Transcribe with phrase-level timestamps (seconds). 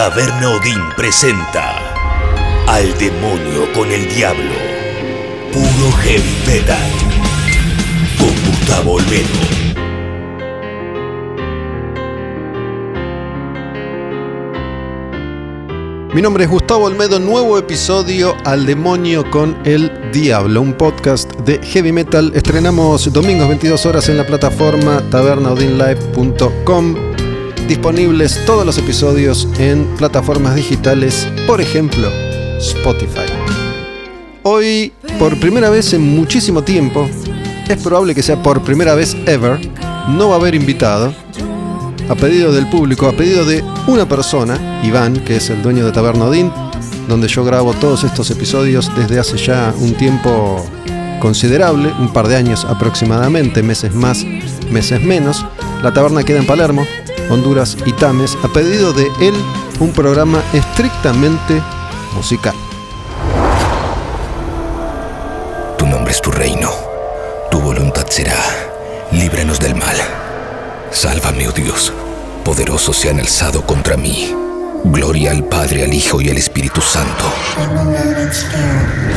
[0.00, 1.76] Taberna Odín presenta
[2.66, 4.54] Al demonio con el diablo.
[5.52, 6.90] Puro heavy metal.
[8.18, 9.28] Con Gustavo Olmedo.
[16.14, 21.60] Mi nombre es Gustavo Olmedo, nuevo episodio Al demonio con el diablo, un podcast de
[21.62, 22.32] heavy metal.
[22.34, 27.09] Estrenamos domingos 22 horas en la plataforma tabernaudinlive.com.
[27.70, 32.08] Disponibles todos los episodios en plataformas digitales, por ejemplo,
[32.58, 33.32] Spotify.
[34.42, 37.08] Hoy, por primera vez en muchísimo tiempo,
[37.68, 39.60] es probable que sea por primera vez ever,
[40.08, 41.14] no va a haber invitado
[42.08, 45.92] a pedido del público, a pedido de una persona, Iván, que es el dueño de
[45.92, 46.50] Taberna Odín,
[47.08, 50.60] donde yo grabo todos estos episodios desde hace ya un tiempo
[51.20, 54.24] considerable, un par de años aproximadamente, meses más,
[54.72, 55.46] meses menos.
[55.84, 56.84] La taberna queda en Palermo,
[57.30, 59.34] Honduras y Tames, a pedido de él
[59.78, 61.62] un programa estrictamente
[62.14, 62.54] musical.
[65.78, 66.70] Tu nombre es tu reino,
[67.50, 68.36] tu voluntad será,
[69.12, 69.96] líbranos del mal.
[70.90, 71.92] Sálvame, oh Dios.
[72.44, 74.34] Poderosos se han alzado contra mí.
[74.84, 77.24] Gloria al Padre, al Hijo y al Espíritu Santo.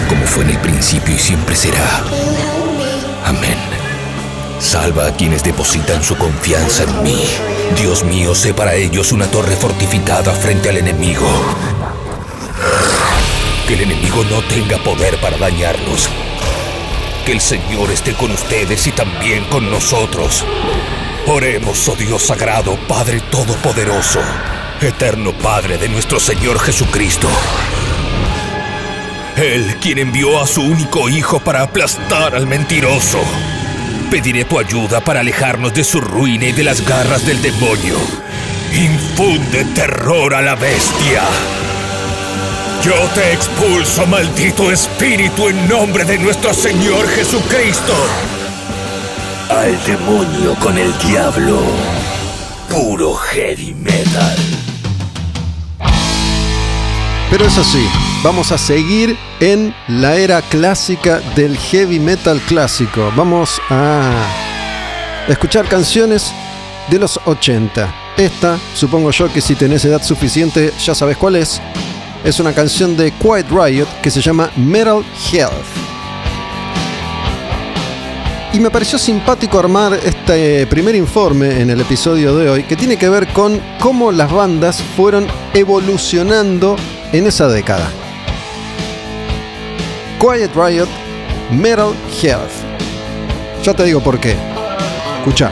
[0.07, 2.03] Como fue en el principio y siempre será.
[3.25, 3.82] Amén.
[4.63, 7.21] Salva a quienes depositan su confianza en mí.
[7.77, 11.27] Dios mío, sé para ellos una torre fortificada frente al enemigo.
[13.67, 16.07] Que el enemigo no tenga poder para dañarnos.
[17.25, 20.45] Que el Señor esté con ustedes y también con nosotros.
[21.27, 24.21] Oremos, oh Dios sagrado, Padre Todopoderoso,
[24.81, 27.27] eterno Padre de nuestro Señor Jesucristo.
[29.35, 33.19] Él quien envió a su único Hijo para aplastar al mentiroso.
[34.13, 37.97] Pediré tu ayuda para alejarnos de su ruina y de las garras del demonio.
[38.71, 41.23] Infunde terror a la bestia.
[42.83, 47.95] Yo te expulso, maldito espíritu, en nombre de nuestro Señor Jesucristo.
[49.49, 51.63] Al demonio con el diablo.
[52.69, 54.37] Puro heavy metal.
[57.31, 57.83] Pero eso sí,
[58.23, 63.11] vamos a seguir en la era clásica del heavy metal clásico.
[63.15, 64.11] Vamos a
[65.27, 66.33] escuchar canciones
[66.89, 67.93] de los 80.
[68.15, 71.61] Esta, supongo yo que si tenés edad suficiente ya sabes cuál es.
[72.23, 75.51] Es una canción de Quiet Riot que se llama Metal Health.
[78.53, 82.97] Y me pareció simpático armar este primer informe en el episodio de hoy que tiene
[82.97, 86.77] que ver con cómo las bandas fueron evolucionando
[87.11, 87.91] en esa década.
[90.23, 90.87] Quiet Riot,
[91.51, 92.53] Metal Health.
[93.61, 94.37] Ya te digo por qué.
[95.17, 95.51] Escucha.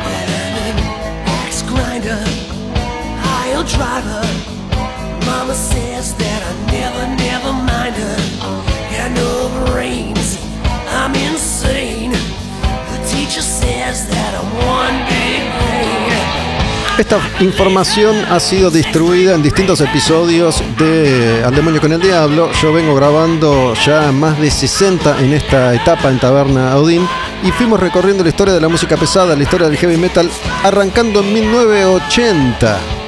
[17.02, 22.52] Esta información ha sido distribuida en distintos episodios de Al Demonio con el Diablo.
[22.62, 27.02] Yo vengo grabando ya más de 60 en esta etapa en Taberna Audin
[27.44, 30.30] y fuimos recorriendo la historia de la música pesada, la historia del heavy metal,
[30.64, 33.01] arrancando en 1980.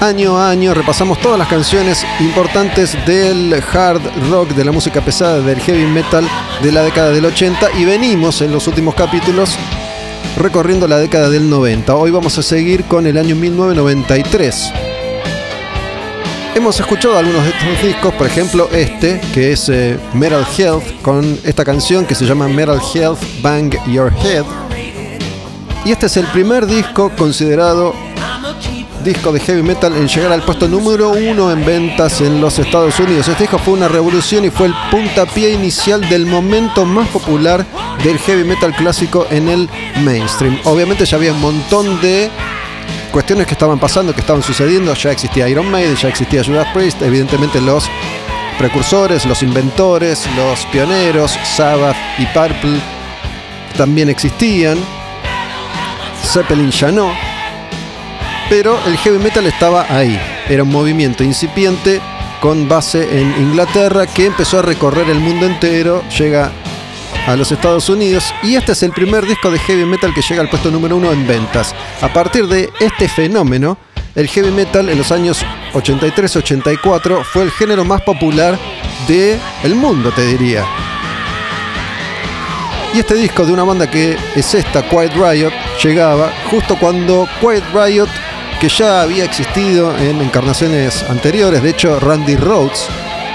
[0.00, 4.00] Año a año repasamos todas las canciones importantes del hard
[4.30, 6.26] rock, de la música pesada, del heavy metal
[6.62, 9.56] de la década del 80 y venimos en los últimos capítulos
[10.38, 11.94] recorriendo la década del 90.
[11.94, 14.72] Hoy vamos a seguir con el año 1993.
[16.54, 21.38] Hemos escuchado algunos de estos discos, por ejemplo este, que es eh, Metal Health, con
[21.44, 24.44] esta canción que se llama Metal Health Bang Your Head.
[25.84, 27.94] Y este es el primer disco considerado
[29.02, 32.98] disco de heavy metal en llegar al puesto número uno en ventas en los Estados
[33.00, 33.28] Unidos.
[33.28, 37.64] Este disco fue una revolución y fue el puntapié inicial del momento más popular
[38.04, 39.68] del heavy metal clásico en el
[40.04, 40.58] mainstream.
[40.64, 42.30] Obviamente ya había un montón de
[43.10, 44.94] cuestiones que estaban pasando, que estaban sucediendo.
[44.94, 47.84] Ya existía Iron Maiden, ya existía Judas Priest, evidentemente los
[48.58, 52.80] precursores, los inventores, los pioneros, Sabbath y Purple
[53.76, 54.78] también existían.
[56.22, 57.29] Zeppelin ya no,
[58.50, 60.20] pero el heavy metal estaba ahí.
[60.48, 62.00] Era un movimiento incipiente
[62.40, 66.50] con base en Inglaterra que empezó a recorrer el mundo entero, llega
[67.26, 70.42] a los Estados Unidos y este es el primer disco de heavy metal que llega
[70.42, 71.74] al puesto número uno en ventas.
[72.02, 73.78] A partir de este fenómeno,
[74.14, 78.58] el heavy metal en los años 83-84 fue el género más popular
[79.06, 80.64] del el mundo, te diría.
[82.92, 87.62] Y este disco de una banda que es esta, Quiet Riot, llegaba justo cuando Quiet
[87.72, 88.08] Riot,
[88.60, 92.88] que ya había existido en encarnaciones anteriores, de hecho Randy Rhodes,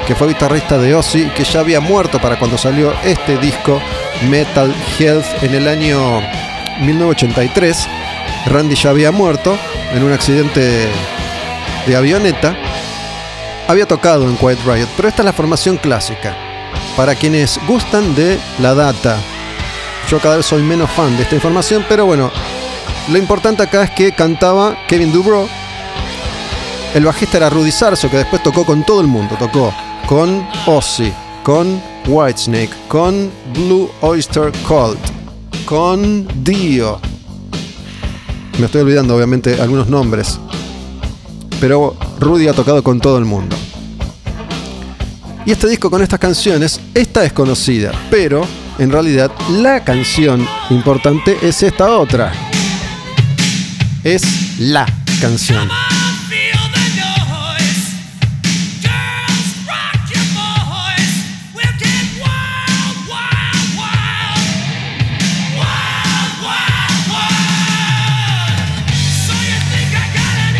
[0.05, 3.81] que fue guitarrista de Ozzy, que ya había muerto para cuando salió este disco,
[4.29, 6.21] Metal Health, en el año
[6.81, 7.87] 1983.
[8.45, 9.57] Randy ya había muerto
[9.95, 10.87] en un accidente
[11.87, 12.55] de avioneta.
[13.67, 16.37] Había tocado en Quiet Riot, pero esta es la formación clásica.
[16.95, 19.17] Para quienes gustan de la data,
[20.07, 22.31] yo cada vez soy menos fan de esta información, pero bueno,
[23.09, 25.47] lo importante acá es que cantaba Kevin Dubrow.
[26.93, 29.35] El bajista era Rudy Sarso, que después tocó con todo el mundo.
[29.37, 29.73] Tocó
[30.07, 31.11] con Ozzy,
[31.43, 34.99] con Whitesnake, con Blue Oyster Cult,
[35.65, 36.99] con Dio.
[38.57, 40.39] Me estoy olvidando obviamente algunos nombres.
[41.59, 43.55] Pero Rudy ha tocado con todo el mundo.
[45.45, 48.47] Y este disco con estas canciones, esta es conocida, pero
[48.79, 52.54] en realidad la canción importante es esta otra.
[54.05, 54.21] Es
[54.59, 54.85] la
[55.19, 55.67] canción.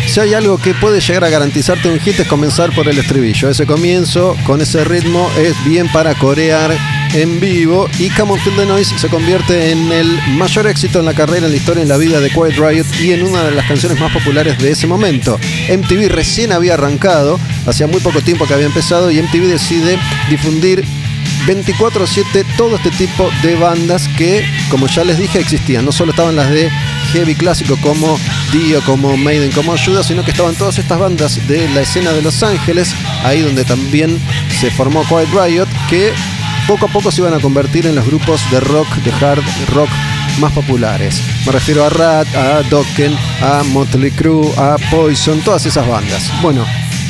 [0.08, 3.48] Si hay algo que puede llegar a garantizarte un hit es comenzar por el estribillo.
[3.48, 6.76] Ese comienzo con ese ritmo es bien para corear
[7.14, 10.06] en vivo y Come On Feel the Noise se convierte en el
[10.36, 13.12] mayor éxito en la carrera, en la historia, en la vida de Quiet Riot y
[13.12, 15.38] en una de las canciones más populares de ese momento.
[15.68, 19.98] MTV recién había arrancado, hacía muy poco tiempo que había empezado y MTV decide
[20.28, 20.84] difundir
[21.46, 25.84] 24/7 todo este tipo de bandas que, como ya les dije, existían.
[25.84, 26.70] No solo estaban las de
[27.12, 28.18] heavy clásico como
[28.52, 32.22] Dio, como Maiden, como Ayuda, sino que estaban todas estas bandas de la escena de
[32.22, 32.94] Los Ángeles,
[33.24, 34.18] ahí donde también
[34.60, 36.12] se formó Quiet Riot, que
[36.66, 39.42] poco a poco se iban a convertir en los grupos de rock, de hard
[39.74, 39.88] rock
[40.40, 41.22] más populares.
[41.44, 46.30] Me refiero a Rat, a Dokken, a Motley Crue, a Poison, todas esas bandas.
[46.42, 46.64] Bueno,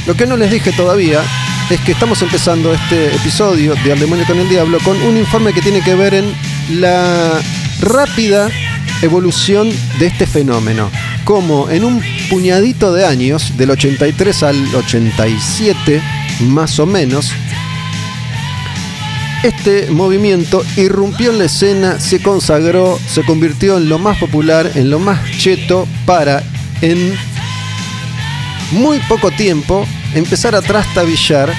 [0.06, 1.22] lo que no les dije todavía
[1.70, 5.52] es que estamos empezando este episodio de Al Demonio con el Diablo con un informe
[5.52, 6.32] que tiene que ver en
[6.80, 7.40] la
[7.80, 8.48] rápida
[9.02, 10.90] evolución de este fenómeno.
[11.24, 16.00] Como en un puñadito de años, del 83 al 87,
[16.40, 17.32] más o menos,
[19.42, 24.90] este movimiento irrumpió en la escena, se consagró, se convirtió en lo más popular, en
[24.90, 26.42] lo más cheto, para
[26.80, 27.14] en
[28.72, 31.52] muy poco tiempo empezar a trastabillar.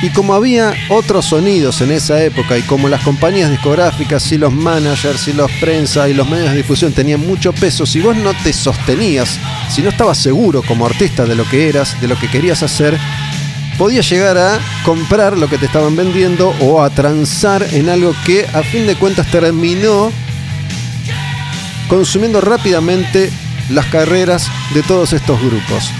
[0.00, 4.52] Y como había otros sonidos en esa época y como las compañías discográficas y los
[4.52, 8.32] managers y los prensa y los medios de difusión tenían mucho peso, si vos no
[8.44, 12.30] te sostenías, si no estabas seguro como artista de lo que eras, de lo que
[12.30, 12.96] querías hacer,
[13.78, 18.44] podías llegar a comprar lo que te estaban vendiendo o a transar en algo que
[18.52, 20.12] a fin de cuentas terminó
[21.88, 23.30] consumiendo rápidamente
[23.70, 25.90] las carreras de todos estos grupos.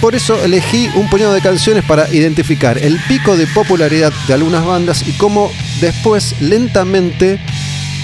[0.00, 4.64] Por eso elegí un puñado de canciones para identificar el pico de popularidad de algunas
[4.64, 7.38] bandas y cómo después lentamente,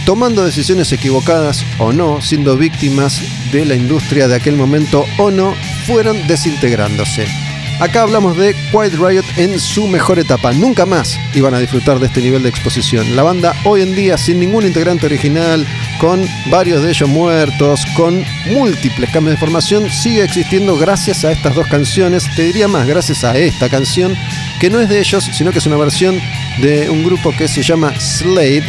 [0.05, 5.55] tomando decisiones equivocadas o no, siendo víctimas de la industria de aquel momento o no,
[5.87, 7.46] fueron desintegrándose.
[7.79, 10.51] Acá hablamos de Quiet Riot en su mejor etapa.
[10.55, 13.15] Nunca más iban a disfrutar de este nivel de exposición.
[13.15, 15.67] La banda hoy en día sin ningún integrante original,
[16.01, 21.55] con varios de ellos muertos, con múltiples cambios de formación, sigue existiendo gracias a estas
[21.55, 22.25] dos canciones.
[22.35, 24.17] Te diría más, gracias a esta canción,
[24.59, 26.19] que no es de ellos, sino que es una versión
[26.63, 28.65] de un grupo que se llama Slade.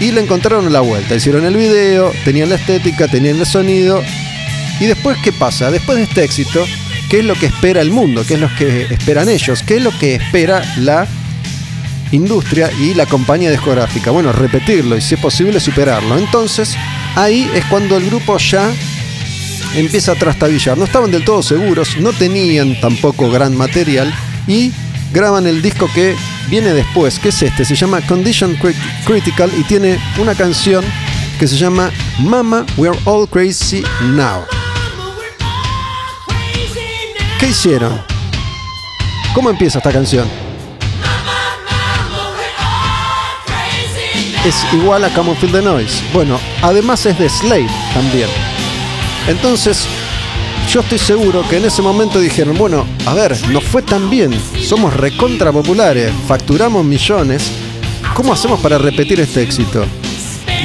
[0.00, 1.14] Y la encontraron la vuelta.
[1.14, 4.02] Hicieron el video, tenían la estética, tenían el sonido.
[4.80, 5.70] Y después, ¿qué pasa?
[5.70, 6.64] Después de este éxito,
[7.10, 9.82] qué es lo que espera el mundo, qué es lo que esperan ellos, qué es
[9.82, 11.08] lo que espera la
[12.12, 14.12] industria y la compañía discográfica.
[14.12, 16.16] Bueno, repetirlo y si es posible superarlo.
[16.16, 16.76] Entonces,
[17.16, 18.70] ahí es cuando el grupo ya
[19.74, 20.78] empieza a trastabillar.
[20.78, 24.14] No estaban del todo seguros, no tenían tampoco gran material
[24.46, 24.70] y
[25.12, 26.14] graban el disco que
[26.48, 28.56] viene después, que es este, se llama Condition
[29.04, 30.84] Critical y tiene una canción
[31.40, 31.90] que se llama
[32.20, 34.59] Mama, We're All Crazy Now.
[37.40, 37.98] ¿Qué hicieron?
[39.34, 40.28] ¿Cómo empieza esta canción?
[44.44, 46.02] Es igual a Come Feel the Noise.
[46.12, 48.28] Bueno, además es de Slade también.
[49.26, 49.86] Entonces,
[50.70, 54.38] yo estoy seguro que en ese momento dijeron, bueno, a ver, nos fue tan bien,
[54.62, 57.50] somos recontra populares, facturamos millones,
[58.14, 59.86] ¿cómo hacemos para repetir este éxito?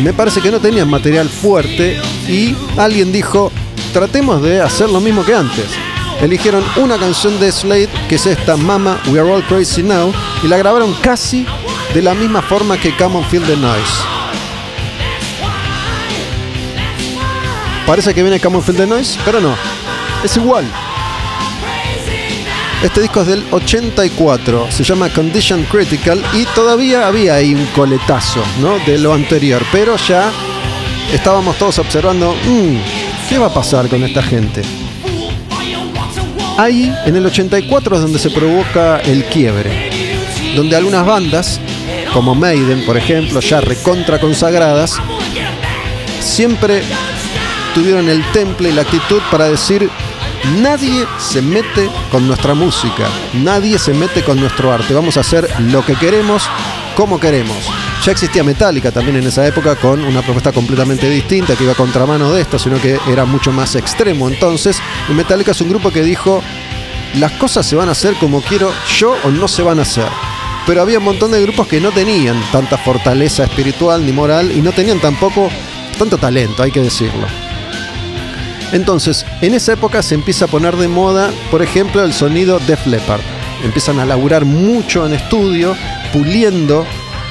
[0.04, 3.50] Me parece que no tenían material fuerte y alguien dijo,
[3.94, 5.85] tratemos de hacer lo mismo que antes
[6.22, 10.48] eligieron una canción de Slade, que es esta Mama, We Are All Crazy Now, y
[10.48, 11.46] la grabaron casi
[11.94, 14.04] de la misma forma que Come on Feel the Noise.
[17.86, 19.56] Parece que viene Come on Feel the Noise, pero no,
[20.24, 20.66] es igual.
[22.84, 28.44] Este disco es del 84, se llama Condition Critical y todavía había ahí un coletazo
[28.62, 28.78] ¿no?
[28.86, 30.30] de lo anterior, pero ya
[31.12, 34.62] estábamos todos observando, mm, ¿qué va a pasar con esta gente?
[36.58, 39.90] Ahí, en el 84 es donde se provoca el quiebre,
[40.56, 41.60] donde algunas bandas,
[42.14, 44.96] como Maiden, por ejemplo, ya recontra consagradas,
[46.22, 46.82] siempre
[47.74, 49.90] tuvieron el temple y la actitud para decir,
[50.62, 54.94] Nadie se mete con nuestra música, nadie se mete con nuestro arte.
[54.94, 56.44] Vamos a hacer lo que queremos,
[56.96, 57.58] como queremos.
[58.04, 61.76] Ya existía Metallica también en esa época con una propuesta completamente distinta que iba a
[61.76, 64.28] contramano de esto, sino que era mucho más extremo.
[64.28, 64.78] Entonces,
[65.10, 66.44] Metallica es un grupo que dijo,
[67.16, 70.08] las cosas se van a hacer como quiero yo o no se van a hacer.
[70.68, 74.62] Pero había un montón de grupos que no tenían tanta fortaleza espiritual ni moral y
[74.62, 75.50] no tenían tampoco
[75.98, 77.28] tanto talento, hay que decirlo.
[78.72, 82.86] Entonces, en esa época se empieza a poner de moda, por ejemplo, el sonido Def
[82.88, 83.22] Leppard.
[83.64, 85.76] Empiezan a laburar mucho en estudio,
[86.12, 86.86] puliendo,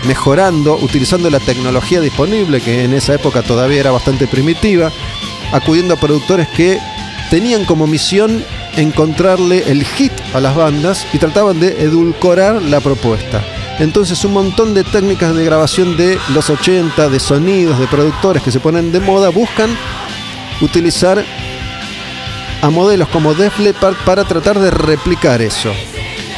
[0.07, 4.93] mejorando, utilizando la tecnología disponible, que en esa época todavía era bastante primitiva,
[5.53, 6.79] acudiendo a productores que
[7.31, 8.45] tenían como misión
[8.77, 13.43] encontrarle el hit a las bandas y trataban de edulcorar la propuesta.
[13.79, 18.53] Entonces un montón de técnicas de grabación de los 80, de sonidos, de productores que
[18.53, 19.71] se ponen de moda, buscan
[20.61, 21.25] utilizar
[22.63, 25.73] a modelos como Def Leppard para tratar de replicar eso.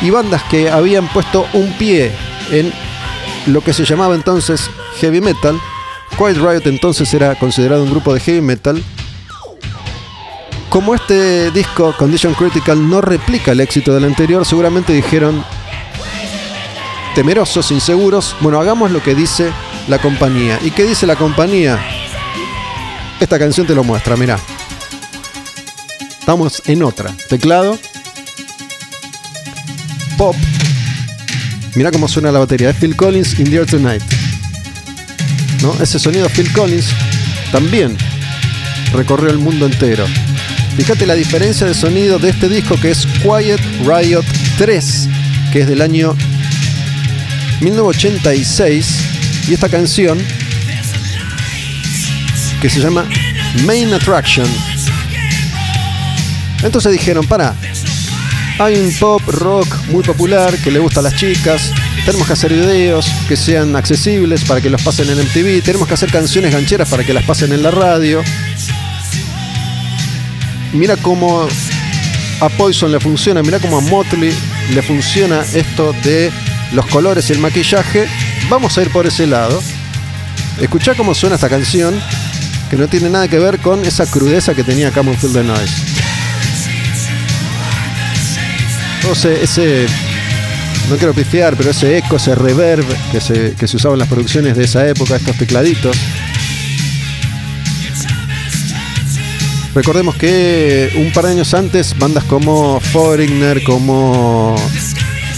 [0.02, 2.12] Y bandas que habían puesto un pie
[2.50, 2.72] en
[3.46, 5.60] lo que se llamaba entonces heavy metal,
[6.18, 8.82] Quiet Riot entonces era considerado un grupo de heavy metal.
[10.68, 15.44] Como este disco Condition Critical no replica el éxito del anterior, seguramente dijeron
[17.14, 19.50] temerosos, inseguros, bueno, hagamos lo que dice
[19.88, 20.58] la compañía.
[20.62, 21.78] ¿Y qué dice la compañía?
[23.20, 24.38] Esta canción te lo muestra, mira.
[26.18, 27.14] Estamos en otra.
[27.28, 27.78] Teclado.
[30.18, 30.34] Pop.
[31.76, 32.70] Mira cómo suena la batería.
[32.70, 34.02] Es Phil Collins in the Air Tonight.
[35.60, 35.74] ¿No?
[35.80, 36.86] Ese sonido Phil Collins
[37.52, 37.96] también
[38.94, 40.06] recorrió el mundo entero.
[40.78, 44.24] Fíjate la diferencia de sonido de este disco que es Quiet Riot
[44.56, 45.08] 3,
[45.52, 46.16] que es del año
[47.60, 48.86] 1986.
[49.48, 50.18] Y esta canción
[52.62, 53.04] que se llama
[53.66, 54.46] Main Attraction.
[56.62, 57.54] Entonces dijeron, para,
[58.58, 61.72] hay un pop rock muy popular que le gusta a las chicas,
[62.04, 65.94] tenemos que hacer videos que sean accesibles para que los pasen en MTV, tenemos que
[65.94, 68.22] hacer canciones gancheras para que las pasen en la radio.
[70.72, 71.46] Mira cómo
[72.40, 74.32] a Poison le funciona, mira cómo a Motley
[74.72, 76.30] le funciona esto de
[76.72, 78.06] los colores y el maquillaje.
[78.48, 79.62] Vamos a ir por ese lado.
[80.60, 82.00] Escucha cómo suena esta canción
[82.70, 85.85] que no tiene nada que ver con esa crudeza que tenía Field the Noise.
[89.12, 89.86] Ese,
[90.90, 94.56] no quiero pifiar, pero ese eco, ese reverb que se, que usaba en las producciones
[94.56, 95.96] de esa época, estos tecladitos.
[99.74, 104.56] Recordemos que un par de años antes, bandas como Foreigner, como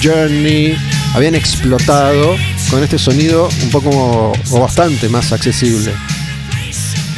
[0.03, 0.77] Journey,
[1.15, 2.37] habían explotado
[2.71, 5.93] con este sonido un poco o bastante más accesible.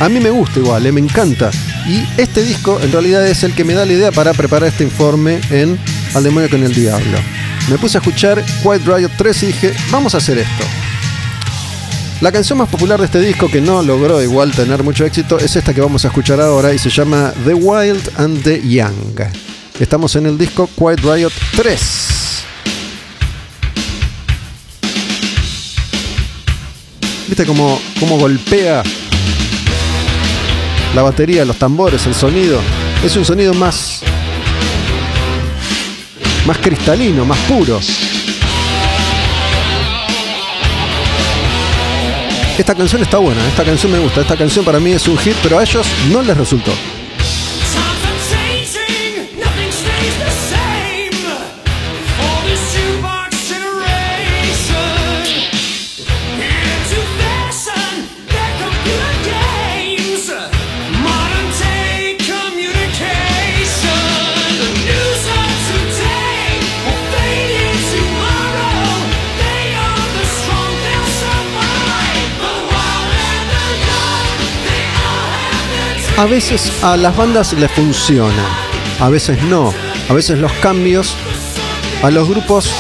[0.00, 1.50] A mí me gusta igual, eh, me encanta.
[1.86, 4.84] Y este disco en realidad es el que me da la idea para preparar este
[4.84, 5.78] informe en
[6.14, 7.18] Al demonio con el diablo.
[7.70, 10.64] Me puse a escuchar White Riot 3 y dije, vamos a hacer esto.
[12.20, 15.56] La canción más popular de este disco, que no logró igual tener mucho éxito, es
[15.56, 19.20] esta que vamos a escuchar ahora y se llama The Wild and the Young.
[19.78, 21.80] Estamos en el disco Quiet Riot 3.
[27.28, 28.82] ¿Viste cómo, cómo golpea
[30.94, 32.60] la batería, los tambores, el sonido.
[33.04, 34.02] Es un sonido más.
[36.46, 37.80] Más cristalino, más puro.
[42.58, 45.34] Esta canción está buena, esta canción me gusta, esta canción para mí es un hit,
[45.42, 46.72] pero a ellos no les resultó.
[76.20, 78.44] A veces a las bandas les funciona,
[79.00, 79.72] a veces no.
[80.10, 81.16] A veces los cambios
[82.02, 82.70] a los grupos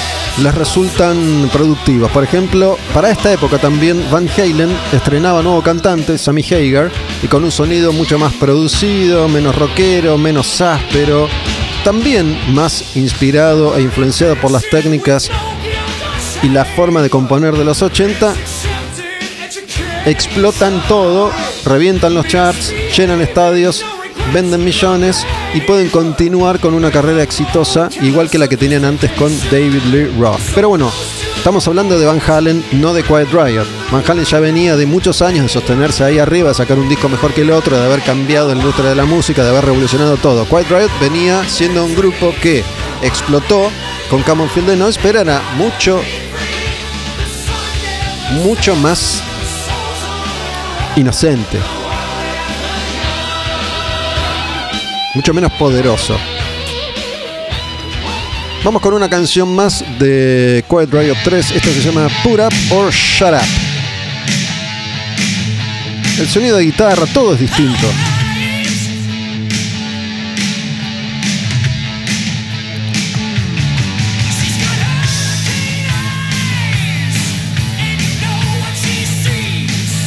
[0.42, 2.10] les resultan productivos.
[2.10, 6.92] Por ejemplo, para esta época también Van Halen estrenaba nuevo cantante, Sammy Hagar,
[7.22, 11.26] y con un sonido mucho más producido, menos rockero, menos áspero,
[11.82, 15.30] también más inspirado e influenciado por las técnicas
[16.42, 18.34] y la forma de componer de los 80,
[20.06, 21.30] explotan todo,
[21.64, 23.84] revientan los charts, llenan estadios,
[24.32, 29.10] venden millones y pueden continuar con una carrera exitosa igual que la que tenían antes
[29.12, 30.40] con David Lee Roth.
[30.54, 30.90] Pero bueno,
[31.36, 33.66] estamos hablando de Van Halen, no de Quiet Riot.
[33.90, 37.08] Van Halen ya venía de muchos años de sostenerse ahí arriba, de sacar un disco
[37.08, 40.16] mejor que el otro, de haber cambiado la industria de la música, de haber revolucionado
[40.16, 40.44] todo.
[40.46, 42.62] Quiet Riot venía siendo un grupo que
[43.02, 43.70] explotó
[44.08, 46.00] con Come On Feel the Noise, pero era mucho,
[48.44, 49.22] mucho más
[51.00, 51.58] inocente.
[55.14, 56.16] Mucho menos poderoso.
[58.62, 61.50] Vamos con una canción más de Quiet Riot 3.
[61.52, 63.40] Esta se llama Put Up or Shut Up.
[66.20, 67.86] El sonido de guitarra, todo es distinto.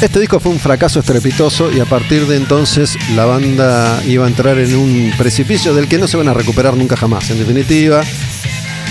[0.04, 4.28] Este disco fue un fracaso estrepitoso y a partir de entonces la banda iba a
[4.28, 7.30] entrar en un precipicio del que no se van a recuperar nunca jamás.
[7.30, 8.04] En definitiva,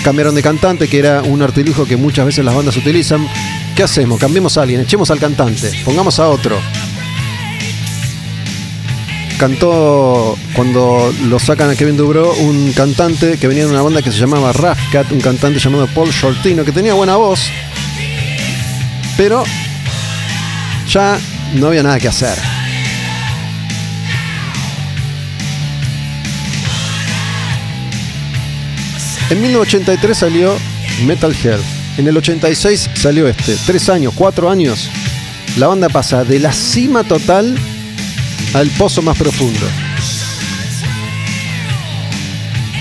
[0.02, 3.28] cambiaron de cantante, que era un artilujo que muchas veces las bandas utilizan.
[3.76, 4.18] ¿Qué hacemos?
[4.18, 6.58] Cambiemos a alguien, echemos al cantante, pongamos a otro.
[9.38, 14.10] Cantó cuando lo sacan a Kevin Dubrow un cantante que venía de una banda que
[14.10, 17.50] se llamaba Rafcat, un cantante llamado Paul Shortino, que tenía buena voz,
[19.18, 19.44] pero
[20.92, 21.18] ya
[21.54, 22.36] no había nada que hacer.
[29.30, 30.54] En 1983 salió
[31.06, 31.64] Metal Health.
[31.96, 33.56] En el 86 salió este.
[33.66, 34.90] Tres años, cuatro años.
[35.56, 37.56] La banda pasa de la cima total
[38.52, 39.66] al pozo más profundo.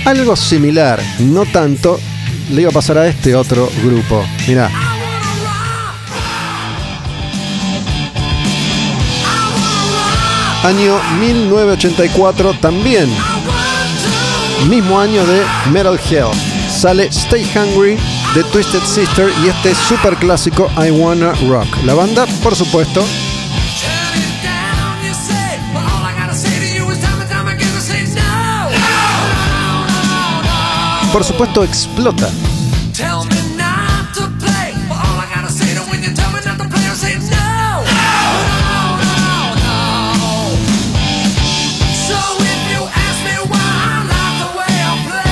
[0.03, 1.99] Algo similar, no tanto,
[2.51, 4.25] le iba a pasar a este otro grupo.
[4.47, 4.80] Mirá.
[10.63, 13.09] Año 1984 también.
[14.69, 16.27] Mismo año de Metal Hell.
[16.69, 17.97] Sale Stay Hungry
[18.35, 21.67] de Twisted Sister y este super clásico I Wanna Rock.
[21.83, 23.03] La banda, por supuesto,
[31.11, 32.29] por supuesto explota.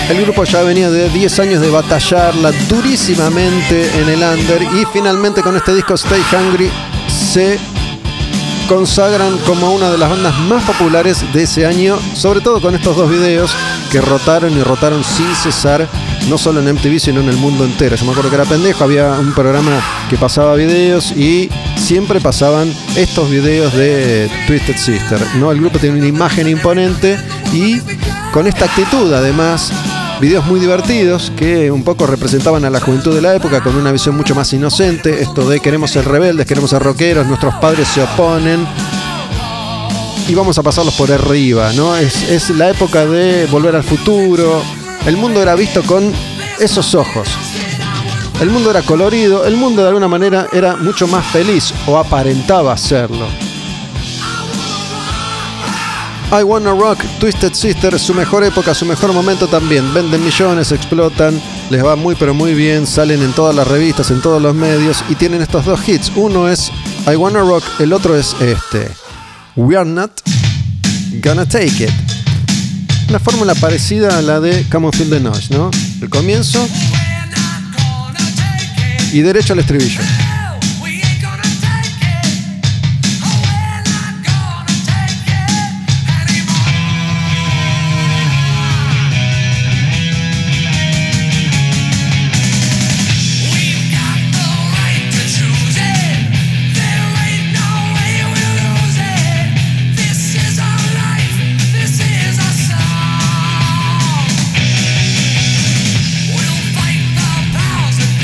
[0.10, 5.44] El grupo ya venía de 10 años de batallarla durísimamente en el under y finalmente
[5.44, 6.72] con este disco Stay Hungry
[7.08, 7.60] se
[8.68, 12.98] consagran como una de las bandas más populares de ese año, sobre todo con estos
[12.98, 13.52] dos videos
[13.92, 15.88] que rotaron y rotaron sin cesar,
[16.28, 17.96] no solo en MTV, sino en el mundo entero.
[17.96, 22.74] Yo me acuerdo que era pendejo, había un programa que pasaba videos y siempre pasaban
[22.96, 25.20] estos videos de Twisted Sister.
[25.36, 25.52] ¿no?
[25.52, 27.16] El grupo tiene una imagen imponente
[27.54, 27.80] y
[28.32, 29.72] con esta actitud además
[30.20, 33.92] videos muy divertidos que un poco representaban a la juventud de la época con una
[33.92, 38.04] visión mucho más inocente, esto de queremos ser rebeldes, queremos ser rockeros, nuestros padres se
[38.04, 38.68] oponen
[40.28, 41.96] y vamos a pasarlos por arriba, ¿no?
[41.96, 44.62] Es, es la época de volver al futuro,
[45.06, 46.12] el mundo era visto con
[46.60, 47.28] esos ojos.
[48.42, 52.78] El mundo era colorido, el mundo de alguna manera era mucho más feliz o aparentaba
[52.78, 53.49] serlo.
[56.32, 59.92] I Wanna Rock, Twisted Sister, su mejor época, su mejor momento también.
[59.94, 64.22] Venden millones, explotan, les va muy pero muy bien, salen en todas las revistas, en
[64.22, 66.12] todos los medios y tienen estos dos hits.
[66.16, 66.72] Uno es
[67.12, 68.92] I Wanna Rock, el otro es este.
[69.56, 70.22] We Are Not
[71.24, 71.90] Gonna Take It.
[73.10, 75.72] Una fórmula parecida a la de Come on Feel the Noise, ¿no?
[76.00, 76.64] El comienzo
[79.12, 80.02] y derecho al estribillo.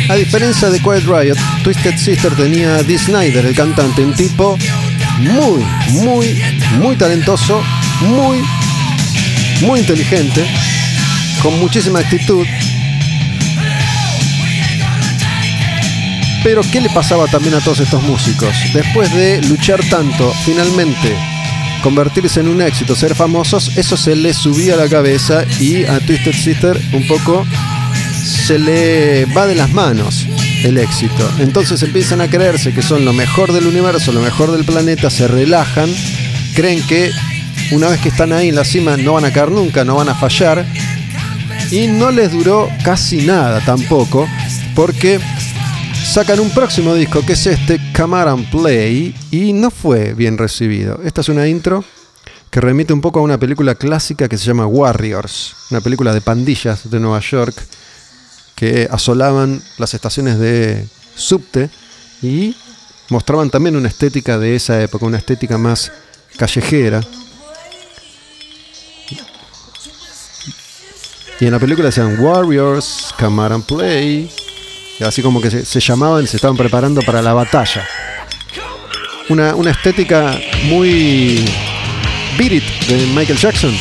[0.07, 4.55] A diferencia de Quiet Riot, Twisted Sister tenía a Dee Snyder, el cantante, un tipo
[5.17, 6.43] muy, muy,
[6.79, 7.63] muy talentoso,
[8.01, 8.43] muy,
[9.61, 10.45] muy inteligente,
[11.41, 12.45] con muchísima actitud.
[16.43, 18.55] Pero ¿qué le pasaba también a todos estos músicos?
[18.73, 21.17] Después de luchar tanto, finalmente
[21.81, 25.99] convertirse en un éxito, ser famosos, eso se les subía a la cabeza y a
[25.99, 27.45] Twisted Sister un poco
[28.25, 30.25] se le va de las manos
[30.63, 31.29] el éxito.
[31.39, 35.27] Entonces empiezan a creerse que son lo mejor del universo, lo mejor del planeta, se
[35.27, 35.89] relajan,
[36.55, 37.11] creen que
[37.71, 40.09] una vez que están ahí en la cima no van a caer nunca, no van
[40.09, 40.65] a fallar.
[41.71, 44.27] Y no les duró casi nada tampoco,
[44.75, 45.19] porque
[46.03, 50.99] sacan un próximo disco que es este Cameron Play y no fue bien recibido.
[51.03, 51.83] Esta es una intro
[52.49, 56.21] que remite un poco a una película clásica que se llama Warriors, una película de
[56.21, 57.55] pandillas de Nueva York
[58.55, 61.69] que asolaban las estaciones de subte
[62.21, 62.55] y
[63.09, 65.91] mostraban también una estética de esa época, una estética más
[66.37, 67.01] callejera.
[71.39, 74.31] Y en la película decían Warriors, Come and Play.
[74.97, 77.85] Y así como que se, llamaban, se estaban preparando para la batalla.
[79.27, 81.43] Una, una estética muy
[82.37, 83.75] Beat de Michael Jackson.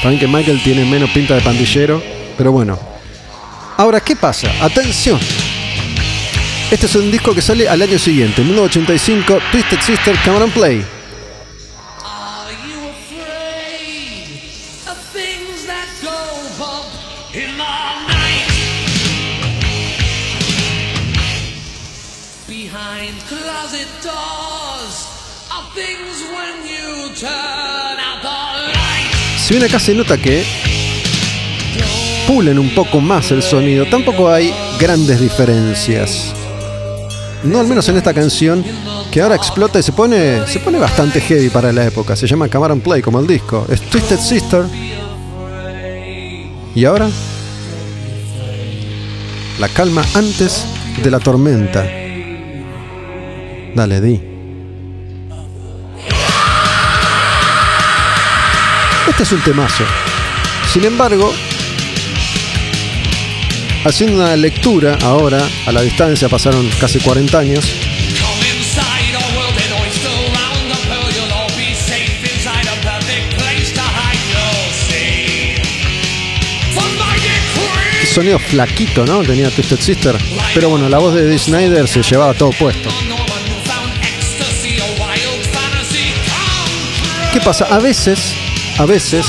[0.00, 2.02] También que Michael tiene menos pinta de pandillero,
[2.38, 2.78] pero bueno,
[3.78, 4.48] Ahora, ¿qué pasa?
[4.64, 5.20] Atención.
[6.70, 10.84] Este es un disco que sale al año siguiente, 1985, Twisted Sister Cameron Play.
[29.38, 30.44] Si bien acá se nota que
[32.26, 36.32] pulen un poco más el sonido, tampoco hay grandes diferencias.
[37.42, 38.64] No al menos en esta canción
[39.10, 42.16] que ahora explota y se pone, se pone bastante heavy para la época.
[42.16, 43.66] Se llama Cameron Play como el disco.
[43.70, 44.64] Es Twisted Sister.
[46.74, 47.08] Y ahora
[49.58, 50.64] la calma antes
[51.02, 51.86] de la tormenta.
[53.74, 54.20] Dale, di.
[59.08, 59.84] Este es un temazo.
[60.72, 61.32] Sin embargo,
[63.86, 67.64] haciendo una lectura ahora, a la distancia, pasaron casi 40 años.
[78.12, 79.22] Sonido flaquito, ¿no?
[79.22, 80.16] Tenía Twisted Sister.
[80.54, 82.88] Pero bueno, la voz de Dee Snyder se llevaba todo puesto.
[87.32, 87.66] ¿Qué pasa?
[87.66, 88.34] A veces,
[88.78, 89.26] a veces,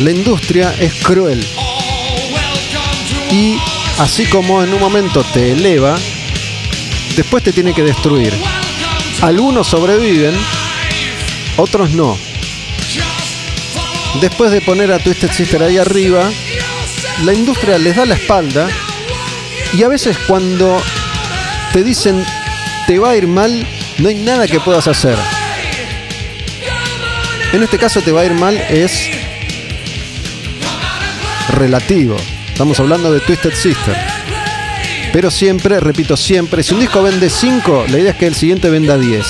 [0.00, 1.42] la industria es cruel
[3.30, 3.58] y
[3.98, 5.96] así como en un momento te eleva,
[7.16, 8.32] después te tiene que destruir.
[9.22, 10.34] Algunos sobreviven,
[11.56, 12.16] otros no.
[14.20, 16.30] Después de poner a Twisted Sister ahí arriba,
[17.24, 18.68] la industria les da la espalda
[19.72, 20.80] y a veces cuando
[21.72, 22.24] te dicen
[22.86, 23.66] te va a ir mal,
[23.98, 25.16] no hay nada que puedas hacer.
[27.52, 29.10] En este caso te va a ir mal es
[31.48, 32.16] relativo.
[32.54, 33.96] Estamos hablando de Twisted Sister.
[35.12, 38.70] Pero siempre, repito, siempre, si un disco vende 5, la idea es que el siguiente
[38.70, 39.26] venda 10.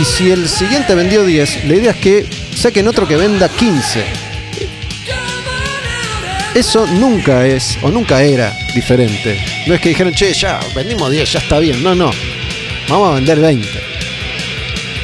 [0.00, 4.04] Y si el siguiente vendió 10, la idea es que saquen otro que venda 15.
[6.56, 9.38] Eso nunca es, o nunca era diferente.
[9.68, 11.80] No es que dijeron, che, ya, vendimos 10, ya está bien.
[11.80, 12.10] No, no.
[12.88, 13.68] Vamos a vender 20.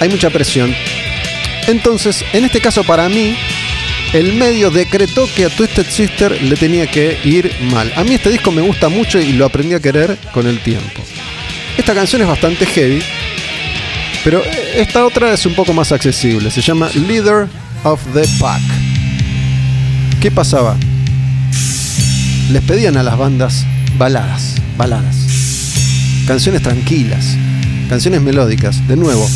[0.00, 0.74] Hay mucha presión.
[1.68, 3.36] Entonces, en este caso para mí,
[4.12, 7.92] el medio decretó que a Twisted Sister le tenía que ir mal.
[7.96, 11.02] A mí este disco me gusta mucho y lo aprendí a querer con el tiempo.
[11.78, 13.02] Esta canción es bastante heavy,
[14.24, 14.42] pero
[14.74, 16.50] esta otra es un poco más accesible.
[16.50, 17.46] Se llama Leader
[17.84, 18.60] of the Pack.
[20.20, 20.76] ¿Qué pasaba?
[22.50, 23.64] Les pedían a las bandas
[23.96, 25.14] baladas, baladas,
[26.26, 27.36] canciones tranquilas,
[27.88, 28.86] canciones melódicas.
[28.88, 29.28] De nuevo,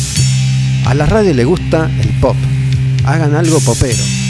[0.85, 2.35] a la radio le gusta el pop.
[3.05, 4.24] Hagan algo popero.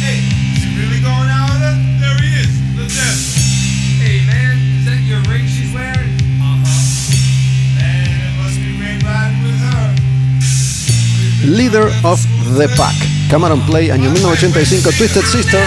[11.46, 12.22] Leader of
[12.58, 12.96] the Pack.
[13.30, 15.60] Cameron Play, año 1985, Twisted Sister.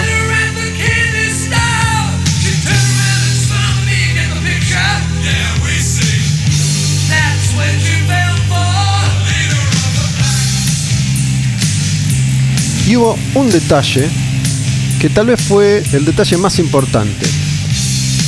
[12.87, 14.09] Y hubo un detalle
[14.99, 17.27] que tal vez fue el detalle más importante.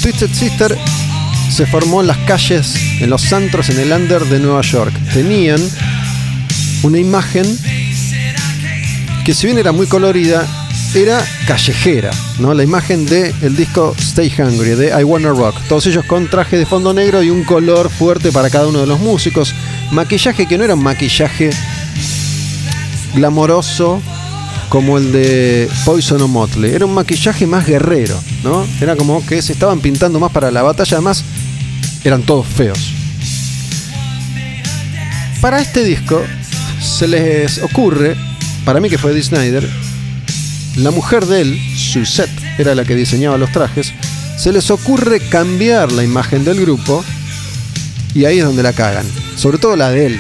[0.02, 0.78] Twisted Sister
[1.50, 4.94] se formó en las calles, en los antros, en el under de Nueva York.
[5.14, 5.60] Tenían
[6.84, 7.46] una imagen
[9.24, 10.48] que si bien era muy colorida,
[10.96, 12.54] era callejera, ¿no?
[12.54, 15.56] La imagen del el disco Stay Hungry de I Wanna Rock.
[15.70, 18.88] Todos ellos con traje de fondo negro y un color fuerte para cada uno de
[18.88, 19.54] los músicos.
[19.92, 21.52] Maquillaje que no era un maquillaje
[23.14, 24.02] glamoroso
[24.70, 26.74] como el de Poison o Motley.
[26.74, 28.66] Era un maquillaje más guerrero, ¿no?
[28.82, 30.98] Era como que se estaban pintando más para la batalla.
[30.98, 31.24] Además,
[32.04, 32.94] eran todos feos.
[35.40, 36.22] Para este disco
[36.82, 38.16] se les ocurre,
[38.66, 39.68] para mí que fue Dee Snyder,
[40.78, 43.94] la mujer de él, Suzette, era la que diseñaba los trajes,
[44.38, 47.04] se les ocurre cambiar la imagen del grupo
[48.16, 49.06] y ahí es donde la cagan.
[49.36, 50.20] Sobre todo la de él.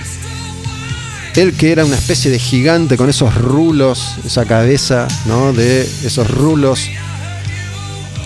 [1.36, 5.54] Él que era una especie de gigante con esos rulos, esa cabeza, ¿no?
[5.54, 6.89] De esos rulos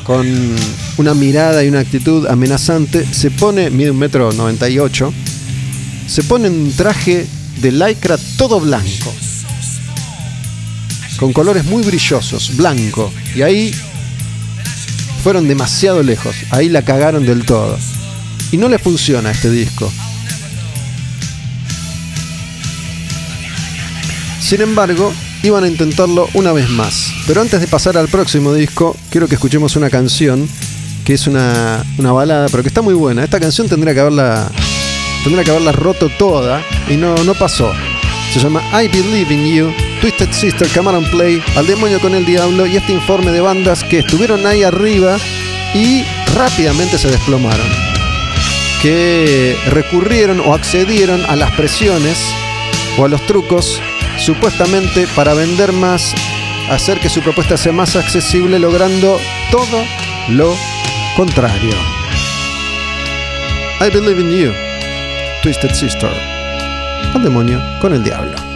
[0.03, 0.27] con
[0.97, 5.13] una mirada y una actitud amenazante, se pone, mide un metro 98,
[6.07, 7.25] se pone un traje
[7.57, 9.13] de lycra todo blanco,
[11.17, 13.73] con colores muy brillosos, blanco, y ahí
[15.23, 17.77] fueron demasiado lejos, ahí la cagaron del todo.
[18.51, 19.91] Y no le funciona este disco.
[24.39, 27.11] Sin embargo, iban a intentarlo una vez más.
[27.25, 30.47] Pero antes de pasar al próximo disco, quiero que escuchemos una canción
[31.03, 33.23] que es una, una balada, pero que está muy buena.
[33.23, 34.51] Esta canción tendría que haberla,
[35.25, 37.73] tendría que haberla roto toda y no, no pasó.
[38.31, 42.67] Se llama I Believe in You, Twisted Sister, Cameron Play, Al Demonio con el Diablo
[42.67, 45.17] y este informe de bandas que estuvieron ahí arriba
[45.73, 47.65] y rápidamente se desplomaron.
[48.83, 52.19] Que recurrieron o accedieron a las presiones
[52.99, 53.81] o a los trucos
[54.19, 56.13] supuestamente para vender más,
[56.69, 59.83] hacer que su propuesta sea más accesible, logrando todo
[60.29, 60.55] lo
[61.15, 61.73] contrario.
[63.81, 64.53] I believe in you,
[65.45, 66.09] Twisted Sister.
[67.13, 68.54] Al demonio con el diablo.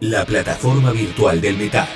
[0.00, 1.86] La plataforma virtual del metal.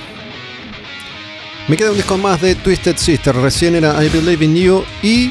[1.68, 5.30] Me queda un disco más de Twisted Sister, recién era I Believe in You y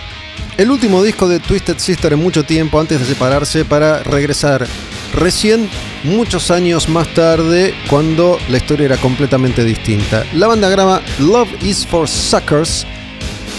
[0.57, 4.65] el último disco de Twisted Sister en mucho tiempo antes de separarse para regresar
[5.13, 5.69] recién
[6.03, 10.25] muchos años más tarde cuando la historia era completamente distinta.
[10.33, 12.87] La banda graba Love is for Suckers,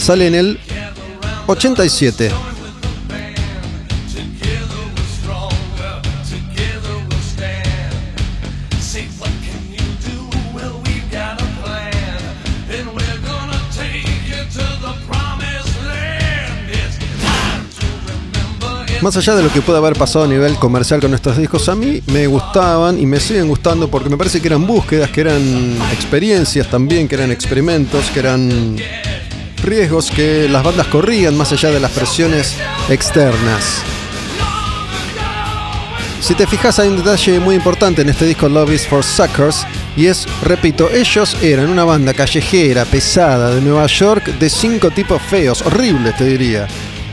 [0.01, 0.59] sale en el
[1.47, 2.54] 87.
[19.05, 21.75] Más allá de lo que puede haber pasado a nivel comercial con estos discos, a
[21.75, 25.77] mí me gustaban y me siguen gustando porque me parece que eran búsquedas, que eran
[25.93, 28.77] experiencias también, que eran experimentos, que eran
[29.63, 32.55] riesgos que las bandas corrían más allá de las presiones
[32.89, 33.83] externas.
[36.23, 39.67] Si te fijas hay un detalle muy importante en este disco Love is for Suckers
[39.99, 45.21] y es, repito, ellos eran una banda callejera, pesada, de Nueva York, de cinco tipos
[45.21, 46.67] feos, horribles te diría.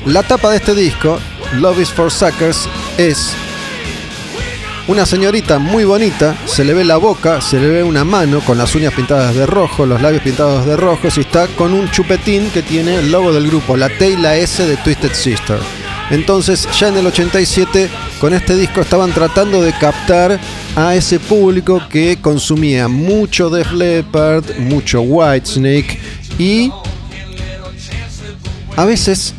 [0.05, 1.19] La tapa de este disco,
[1.53, 3.33] Love is for Suckers, es
[4.87, 8.57] una señorita muy bonita, se le ve la boca, se le ve una mano con
[8.57, 12.49] las uñas pintadas de rojo, los labios pintados de rojo, y está con un chupetín
[12.51, 15.59] que tiene el logo del grupo, la T y la S de Twisted Sister.
[16.09, 20.39] Entonces, ya en el 87, con este disco estaban tratando de captar
[20.75, 25.99] a ese público que consumía mucho Def Leppard, mucho Whitesnake
[26.37, 26.71] y
[28.75, 29.33] a veces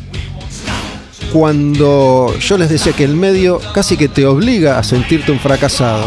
[1.33, 6.05] cuando yo les decía que el medio casi que te obliga a sentirte un fracasado.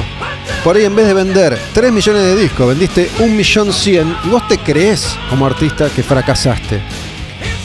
[0.62, 4.28] Por ahí en vez de vender 3 millones de discos, vendiste 1 millón 100 y
[4.28, 6.80] vos te crees como artista que fracasaste.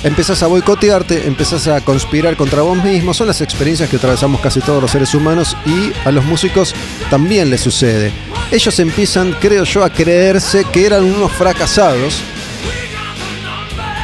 [0.04, 4.60] Empezás a boicotearte, empezás a conspirar contra vos mismo, son las experiencias que atravesamos casi
[4.60, 6.74] todos los seres humanos y a los músicos
[7.12, 8.12] también les sucede.
[8.50, 12.24] Ellos empiezan, creo yo, a creerse que eran unos fracasados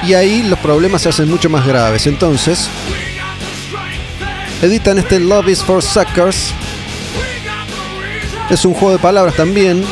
[0.05, 2.05] y ahí los problemas se hacen mucho más graves.
[2.05, 2.69] Entonces,
[4.61, 6.53] editan este Love is for Suckers.
[8.49, 9.83] Es un juego de palabras también.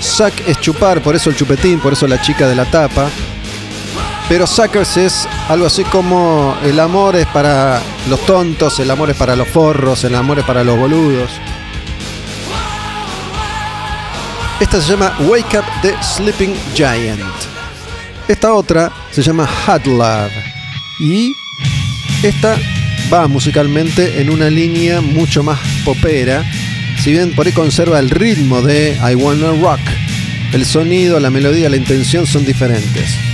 [0.00, 3.08] Suck es chupar, por eso el chupetín, por eso la chica de la tapa.
[4.28, 9.16] Pero Suckers es algo así como el amor es para los tontos, el amor es
[9.16, 11.30] para los forros, el amor es para los boludos.
[14.60, 17.20] Esta se llama Wake Up the Sleeping Giant.
[18.28, 19.48] Esta otra se llama
[19.84, 20.32] Love.
[21.00, 21.34] Y
[22.22, 22.56] esta
[23.12, 26.44] va musicalmente en una línea mucho más popera.
[27.02, 29.80] Si bien por ahí conserva el ritmo de I Wanna Rock,
[30.52, 33.33] el sonido, la melodía, la intención son diferentes.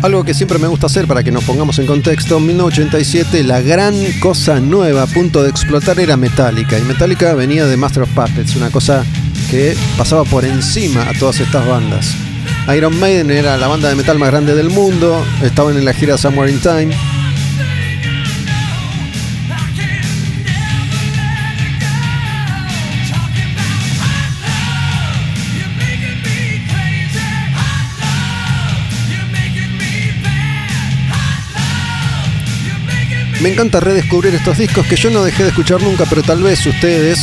[0.00, 3.60] Algo que siempre me gusta hacer para que nos pongamos en contexto, en 1987 la
[3.60, 8.10] gran cosa nueva a punto de explotar era Metallica y Metallica venía de Master of
[8.10, 9.04] Puppets, una cosa
[9.50, 12.14] que pasaba por encima a todas estas bandas.
[12.76, 16.16] Iron Maiden era la banda de metal más grande del mundo, estaban en la gira
[16.16, 16.94] Somewhere in Time.
[33.40, 36.66] Me encanta redescubrir estos discos que yo no dejé de escuchar nunca, pero tal vez
[36.66, 37.20] ustedes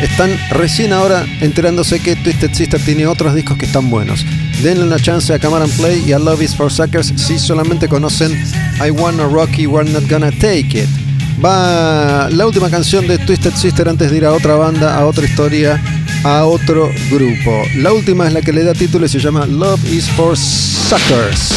[0.00, 4.24] están recién ahora enterándose que Twisted Sister tiene otros discos que están buenos.
[4.62, 8.32] Denle una chance a and Play y a Love is for Suckers si solamente conocen
[8.84, 10.88] I Wanna Rocky, We're Not Gonna Take It.
[11.44, 15.26] Va la última canción de Twisted Sister antes de ir a otra banda, a otra
[15.26, 15.78] historia,
[16.24, 17.62] a otro grupo.
[17.76, 21.52] La última es la que le da título y se llama Love is for Suckers.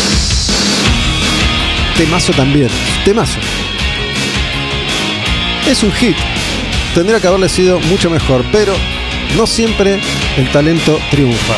[1.95, 2.69] Temazo también,
[3.05, 3.39] temazo.
[5.71, 6.17] Es un hit.
[6.93, 8.73] Tendría que haberle sido mucho mejor, pero
[9.37, 10.01] no siempre
[10.35, 11.55] el talento triunfa.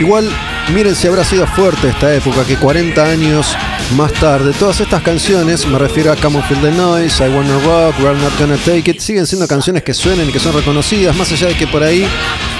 [0.00, 0.30] Igual,
[0.72, 3.56] miren si habrá sido fuerte esta época, que 40 años
[3.92, 4.52] más tarde.
[4.58, 8.38] Todas estas canciones, me refiero a Come Feel the Noise, I Wanna Rock, We're Not
[8.38, 11.54] Gonna Take It, siguen siendo canciones que suenen y que son reconocidas, más allá de
[11.54, 12.06] que por ahí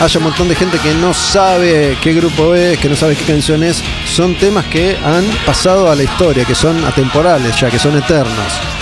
[0.01, 3.25] haya un montón de gente que no sabe qué grupo es, que no sabe qué
[3.25, 7.79] canción es, son temas que han pasado a la historia, que son atemporales ya, que
[7.79, 8.78] son eternos.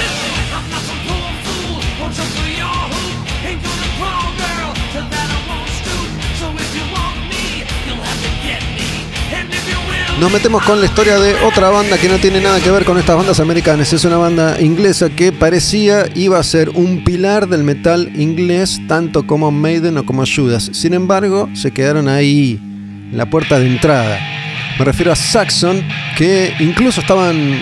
[10.20, 12.96] Nos metemos con la historia de otra banda que no tiene nada que ver con
[12.96, 13.92] estas bandas americanas.
[13.92, 19.26] Es una banda inglesa que parecía iba a ser un pilar del metal inglés, tanto
[19.26, 20.70] como Maiden o como Judas.
[20.72, 22.58] Sin embargo, se quedaron ahí,
[23.12, 24.18] en la puerta de entrada.
[24.78, 25.86] Me refiero a Saxon,
[26.16, 27.60] que incluso estaban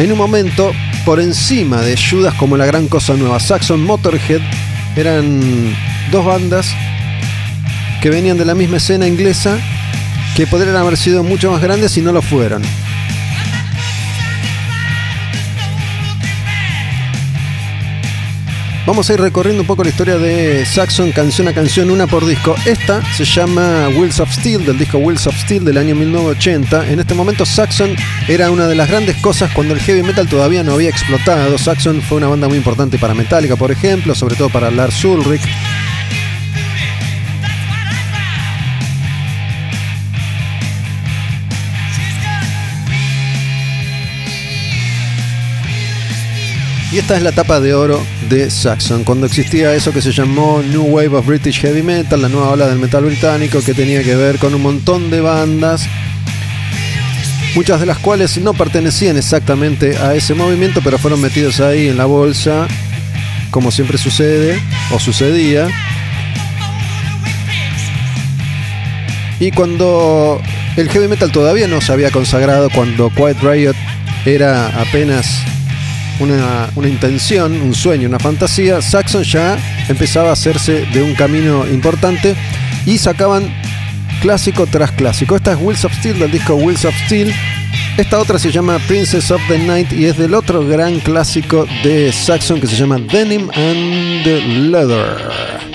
[0.00, 0.72] en un momento
[1.04, 3.38] por encima de Judas como la gran cosa nueva.
[3.38, 4.40] Saxon Motorhead
[4.96, 5.40] eran
[6.10, 6.74] dos bandas
[8.00, 9.58] que venían de la misma escena inglesa
[10.36, 12.62] que podrían haber sido mucho más grandes si no lo fueron.
[18.86, 22.24] Vamos a ir recorriendo un poco la historia de Saxon canción a canción, una por
[22.24, 22.54] disco.
[22.66, 26.92] Esta se llama Wheels of Steel, del disco Wheels of Steel del año 1980.
[26.92, 27.96] En este momento Saxon
[28.28, 31.58] era una de las grandes cosas cuando el heavy metal todavía no había explotado.
[31.58, 35.42] Saxon fue una banda muy importante para Metallica, por ejemplo, sobre todo para Lars Ulrich.
[46.96, 50.62] Y esta es la etapa de oro de Saxon, cuando existía eso que se llamó
[50.62, 54.16] New Wave of British Heavy Metal, la nueva ola del metal británico, que tenía que
[54.16, 55.86] ver con un montón de bandas,
[57.54, 61.98] muchas de las cuales no pertenecían exactamente a ese movimiento, pero fueron metidos ahí en
[61.98, 62.66] la bolsa,
[63.50, 64.58] como siempre sucede,
[64.90, 65.68] o sucedía.
[69.38, 70.40] Y cuando
[70.78, 73.76] el heavy metal todavía no se había consagrado, cuando Quiet Riot
[74.24, 75.42] era apenas
[76.20, 79.58] una, una, intención, un sueño, una fantasía, Saxon ya
[79.88, 82.34] empezaba a hacerse de un camino importante
[82.84, 83.52] y sacaban
[84.20, 85.36] clásico tras clásico.
[85.36, 87.32] Esta es Wheels of Steel del disco Wheels of Steel.
[87.96, 92.12] Esta otra se llama Princess of the Night y es del otro gran clásico de
[92.12, 95.65] Saxon que se llama Denim and Leather.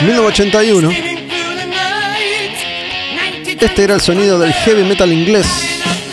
[0.00, 0.90] 1981.
[0.90, 2.56] steaming through the night.
[3.44, 5.46] 90 Este era el sonido del heavy metal inglés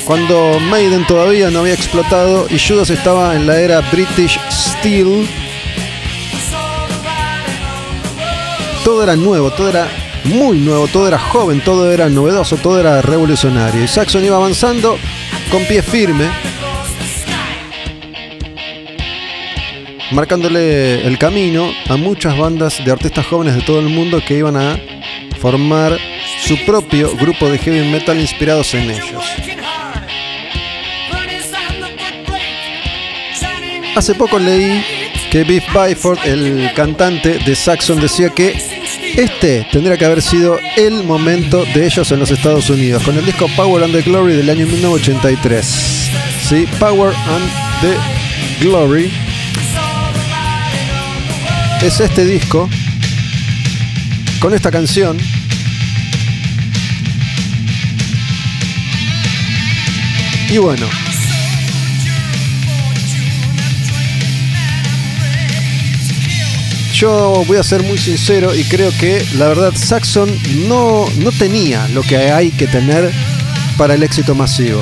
[0.10, 5.30] cuando Maiden todavía no había explotado y Judas estaba en la era British Steel.
[8.84, 9.88] Todo era nuevo, todo era
[10.24, 13.84] muy nuevo, todo era joven, todo era novedoso, todo era revolucionario.
[13.84, 14.98] Y Saxon iba avanzando
[15.52, 16.28] con pie firme,
[20.12, 24.58] marcándole el camino a muchas bandas de artistas jóvenes de todo el mundo que iban
[24.58, 24.80] a
[25.40, 25.98] formar
[26.46, 29.24] su propio grupo de heavy metal inspirados en ellos.
[33.96, 34.84] Hace poco leí
[35.32, 38.54] que Biff Byford, el cantante de Saxon, decía que
[39.16, 43.26] este tendría que haber sido el momento de ellos en los Estados Unidos, con el
[43.26, 45.66] disco Power and the Glory del año 1983.
[46.48, 47.52] Sí, Power and
[47.82, 49.12] the Glory
[51.82, 52.70] es este disco
[54.40, 55.18] con esta canción
[60.50, 60.88] y bueno
[66.94, 70.30] yo voy a ser muy sincero y creo que la verdad Saxon
[70.68, 73.12] no, no tenía lo que hay que tener
[73.78, 74.82] para el éxito masivo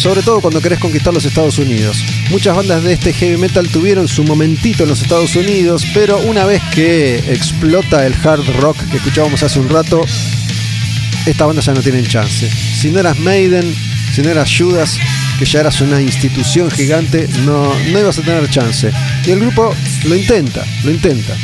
[0.00, 2.02] sobre todo cuando querés conquistar los Estados Unidos.
[2.30, 6.44] Muchas bandas de este heavy metal tuvieron su momentito en los Estados Unidos, pero una
[6.44, 10.06] vez que explota el hard rock que escuchábamos hace un rato,
[11.26, 12.48] estas bandas ya no tienen chance.
[12.48, 13.74] Si no eras Maiden,
[14.14, 14.96] si no eras Judas,
[15.40, 18.92] que ya eras una institución gigante, no, no ibas a tener chance.
[19.26, 19.74] Y el grupo
[20.04, 21.36] lo intenta, lo intenta.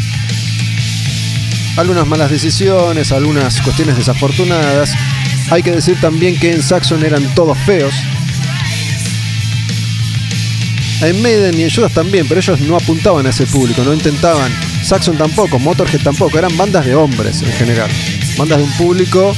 [1.78, 4.92] Algunas malas decisiones, algunas cuestiones desafortunadas.
[5.50, 7.92] Hay que decir también que en Saxon eran todos feos,
[11.02, 14.52] en Maiden y en Judas también, pero ellos no apuntaban a ese público, no intentaban.
[14.82, 17.90] Saxon tampoco, Motorhead tampoco, eran bandas de hombres en general.
[18.38, 19.34] Bandas de un público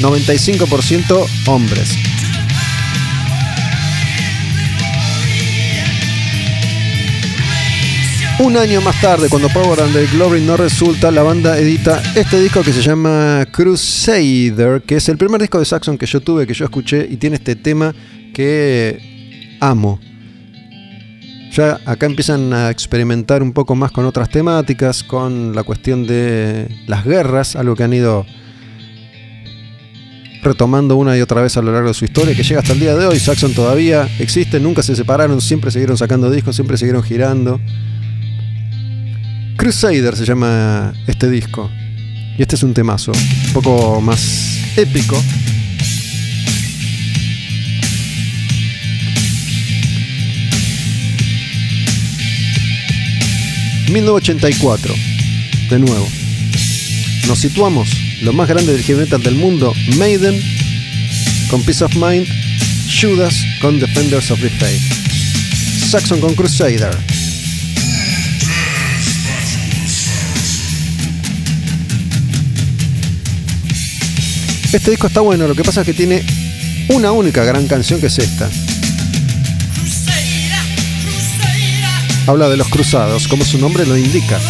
[0.00, 1.96] 95% hombres.
[8.40, 12.40] Un año más tarde, cuando Power and the Glory no resulta, la banda edita este
[12.40, 16.44] disco que se llama Crusader, que es el primer disco de Saxon que yo tuve,
[16.44, 17.94] que yo escuché, y tiene este tema
[18.34, 19.13] que
[19.70, 20.00] amo.
[21.52, 26.68] Ya acá empiezan a experimentar un poco más con otras temáticas, con la cuestión de
[26.86, 28.26] las guerras, algo que han ido
[30.42, 32.80] retomando una y otra vez a lo largo de su historia, que llega hasta el
[32.80, 33.18] día de hoy.
[33.18, 37.60] Saxon todavía existe, nunca se separaron, siempre siguieron sacando discos, siempre siguieron girando.
[39.56, 41.70] Crusader se llama este disco.
[42.36, 45.16] Y este es un temazo, un poco más épico.
[53.88, 54.94] ...1984...
[55.70, 56.08] ...de nuevo...
[57.26, 57.88] ...nos situamos...
[58.22, 59.72] ...lo más grande del heavy del mundo...
[59.98, 60.40] ...Maiden...
[61.50, 62.26] ...con Peace of Mind...
[63.00, 64.82] ...Judas con Defenders of the Faith...
[65.90, 66.96] ...Saxon con Crusader...
[74.74, 76.24] Este disco está bueno, lo que pasa es que tiene
[76.88, 78.50] una única gran canción que es esta.
[82.26, 84.40] Habla de los cruzados, como su nombre lo indica.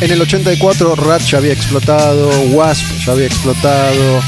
[0.00, 4.22] En el 84 Rat ya había explotado, Wasp ya había explotado,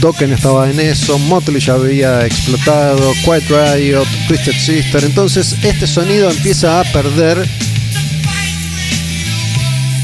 [0.00, 5.04] Dokken estaba en eso, Motley ya había explotado, Quiet Riot, Twisted Sister.
[5.04, 7.46] Entonces este sonido empieza a perder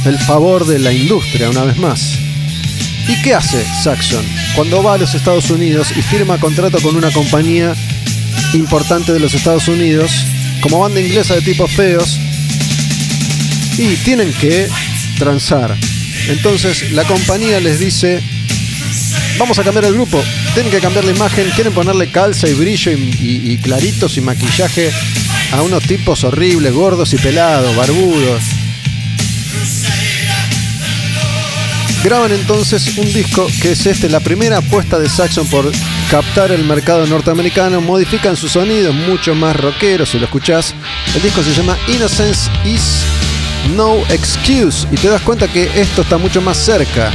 [0.04, 2.25] el favor de la industria una vez más.
[3.08, 4.24] ¿Y qué hace Saxon?
[4.54, 7.74] Cuando va a los Estados Unidos y firma contrato con una compañía
[8.54, 10.10] importante de los Estados Unidos,
[10.60, 12.18] como banda inglesa de tipos feos,
[13.78, 14.68] y tienen que
[15.18, 15.76] transar.
[16.28, 18.20] Entonces la compañía les dice,
[19.38, 20.22] vamos a cambiar el grupo,
[20.54, 24.90] tienen que cambiar la imagen, quieren ponerle calza y brillo y, y- claritos y maquillaje
[25.52, 28.42] a unos tipos horribles, gordos y pelados, barbudos.
[32.04, 35.70] Graban entonces un disco que es este, la primera apuesta de Saxon por
[36.10, 37.80] captar el mercado norteamericano.
[37.80, 40.74] Modifican su sonido, mucho más rockero si lo escuchás.
[41.14, 43.02] El disco se llama Innocence is
[43.74, 47.10] No Excuse y te das cuenta que esto está mucho más cerca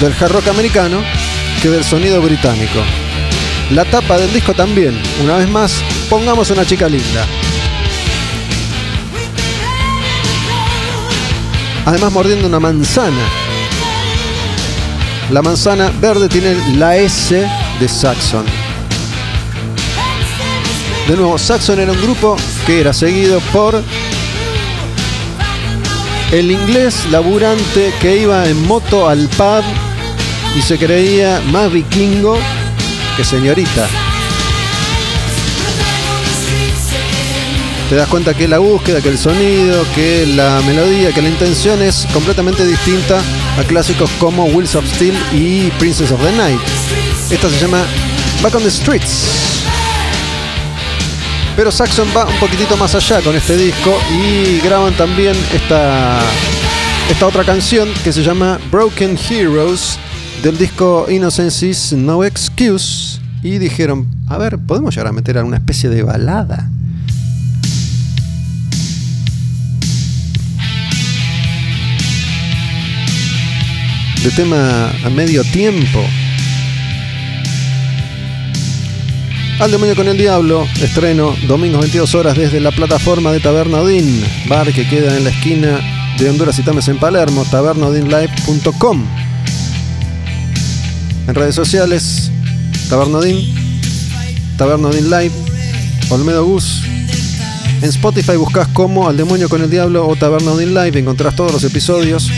[0.00, 1.02] del hard rock americano
[1.62, 2.80] que del sonido británico.
[3.70, 7.26] La tapa del disco también, una vez más, pongamos una chica linda.
[11.86, 13.22] Además mordiendo una manzana.
[15.30, 17.48] La manzana verde tiene la S
[17.80, 18.44] de Saxon.
[21.08, 23.80] De nuevo, Saxon era un grupo que era seguido por
[26.32, 29.62] el inglés laburante que iba en moto al pub
[30.56, 32.36] y se creía más vikingo
[33.16, 34.05] que señorita.
[37.88, 41.80] Te das cuenta que la búsqueda, que el sonido, que la melodía, que la intención
[41.82, 43.20] es completamente distinta
[43.56, 46.58] a clásicos como Wheels of Steel y Princess of the Night.
[47.30, 47.84] Esta se llama
[48.42, 49.62] Back on the Streets.
[51.54, 56.18] Pero Saxon va un poquitito más allá con este disco y graban también esta,
[57.08, 59.96] esta otra canción que se llama Broken Heroes
[60.42, 63.20] del disco Innocence No Excuse.
[63.44, 66.68] Y dijeron, a ver, podemos llegar a meter alguna especie de balada.
[74.26, 76.04] De tema a medio tiempo.
[79.60, 84.24] Al demonio con el diablo, estreno domingos 22 horas desde la plataforma de Taberna Odín,
[84.48, 85.78] bar que queda en la esquina
[86.18, 89.04] de Honduras y Tames en Palermo, tabernodinlive.com.
[91.28, 92.32] En redes sociales,
[92.88, 93.54] Tabernodin,
[94.56, 95.32] Tabernodin Live,
[96.08, 96.82] Olmedo Gus.
[97.80, 101.62] En Spotify buscas como Al demonio con el diablo o Tabernodin Live, encontrás todos los
[101.62, 102.28] episodios.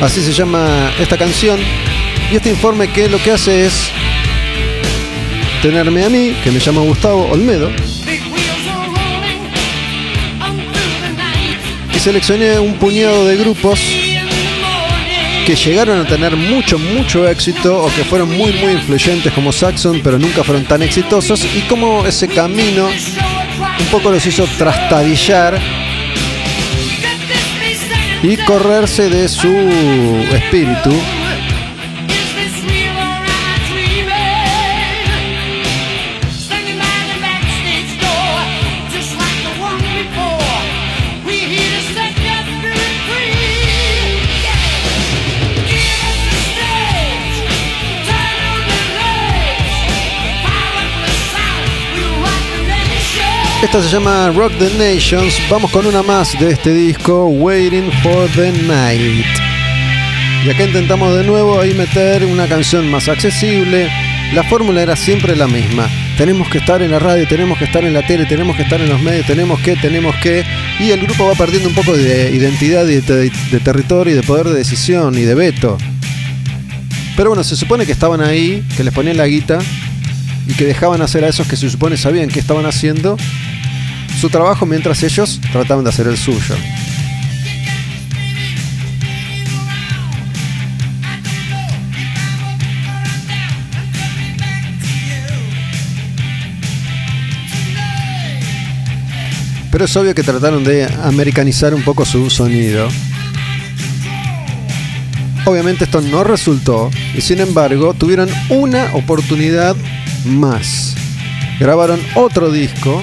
[0.03, 1.59] Así se llama esta canción.
[2.31, 3.73] Y este informe que lo que hace es
[5.63, 7.71] tenerme a mí, que me llamo Gustavo Olmedo,
[11.95, 13.81] y seleccioné un puñado de grupos
[15.47, 20.03] que llegaron a tener mucho, mucho éxito o que fueron muy, muy influyentes como Saxon,
[20.05, 22.87] pero nunca fueron tan exitosos y como ese camino.
[23.81, 25.61] Un poco los hizo second
[28.23, 29.49] y correrse de su
[30.33, 30.91] espíritu
[53.61, 55.35] Esta se llama Rock the Nations.
[55.51, 59.27] Vamos con una más de este disco, Waiting for the Night.
[60.47, 63.91] Y acá intentamos de nuevo ahí meter una canción más accesible.
[64.33, 65.89] La fórmula era siempre la misma.
[66.17, 68.81] Tenemos que estar en la radio, tenemos que estar en la tele, tenemos que estar
[68.81, 70.45] en los medios, tenemos que, tenemos que.
[70.79, 74.47] Y el grupo va perdiendo un poco de identidad de, de territorio y de poder
[74.47, 75.77] de decisión y de veto.
[77.17, 79.59] Pero bueno, se supone que estaban ahí, que les ponían la guita
[80.47, 83.17] y que dejaban hacer a esos que se supone sabían qué estaban haciendo
[84.19, 86.57] su trabajo mientras ellos trataban de hacer el suyo.
[99.71, 102.89] Pero es obvio que trataron de americanizar un poco su sonido.
[105.45, 109.77] Obviamente esto no resultó y sin embargo tuvieron una oportunidad
[110.25, 110.97] más.
[111.61, 113.01] Grabaron otro disco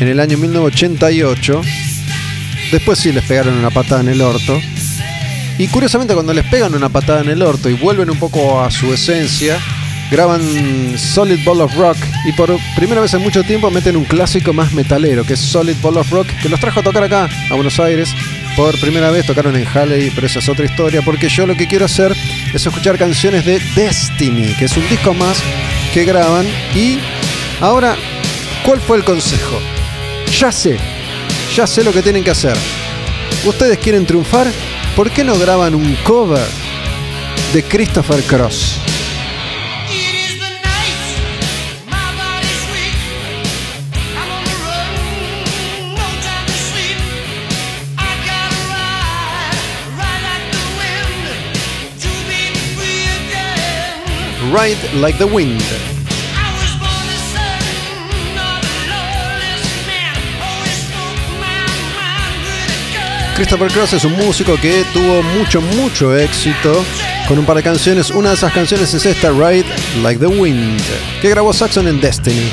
[0.00, 1.60] en el año 1988.
[2.70, 4.60] Después sí les pegaron una patada en el orto.
[5.58, 8.70] Y curiosamente cuando les pegan una patada en el orto y vuelven un poco a
[8.70, 9.58] su esencia,
[10.10, 10.42] graban
[10.98, 14.72] Solid Ball of Rock y por primera vez en mucho tiempo meten un clásico más
[14.72, 17.78] metalero, que es Solid Ball of Rock, que los trajo a tocar acá, a Buenos
[17.80, 18.14] Aires.
[18.56, 21.66] Por primera vez tocaron en Halley, pero esa es otra historia, porque yo lo que
[21.66, 22.14] quiero hacer
[22.52, 25.42] es escuchar canciones de Destiny, que es un disco más
[25.94, 26.46] que graban.
[26.74, 26.98] Y
[27.60, 27.96] ahora,
[28.64, 29.58] ¿cuál fue el consejo?
[30.38, 30.76] Ya sé,
[31.54, 32.56] ya sé lo que tienen que hacer.
[33.44, 34.46] ¿Ustedes quieren triunfar?
[34.96, 36.46] ¿Por qué no graban un cover
[37.52, 38.78] de Christopher Cross?
[39.88, 40.96] It is the night,
[63.36, 66.84] Christopher Cross es un músico que tuvo mucho, mucho éxito
[67.26, 68.10] con un par de canciones.
[68.10, 69.64] Una de esas canciones es esta, Ride
[70.02, 70.80] Like the Wind,
[71.20, 72.50] que grabó Saxon en Destiny.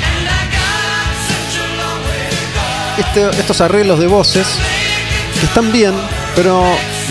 [2.98, 4.46] Este- estos arreglos de voces
[5.42, 5.92] están bien,
[6.34, 6.62] pero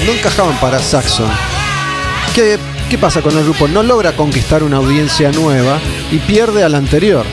[0.05, 1.29] no encajaban para Saxon.
[2.33, 2.57] ¿Qué,
[2.89, 3.67] ¿Qué pasa con el grupo?
[3.67, 5.79] No logra conquistar una audiencia nueva
[6.11, 7.25] y pierde a la anterior.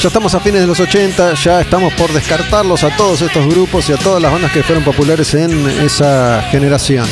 [0.00, 3.86] Ya estamos a fines de los 80, ya estamos por descartarlos a todos estos grupos
[3.90, 7.06] y a todas las bandas que fueron populares en esa generación.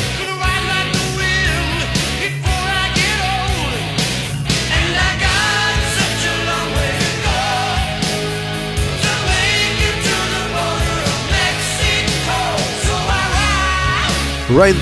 [14.49, 14.79] Ride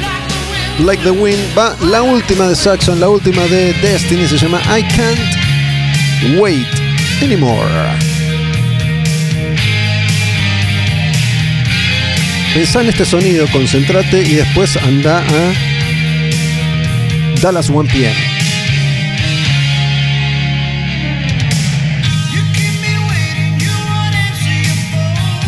[0.80, 4.82] Like the Wind va la última de Saxon, la última de Destiny, se llama I
[4.96, 6.87] Can't Wait
[7.22, 7.68] Anymore.
[12.54, 15.54] Pensá en este sonido, concentrate y después anda a
[17.42, 18.16] Dallas 1 PM.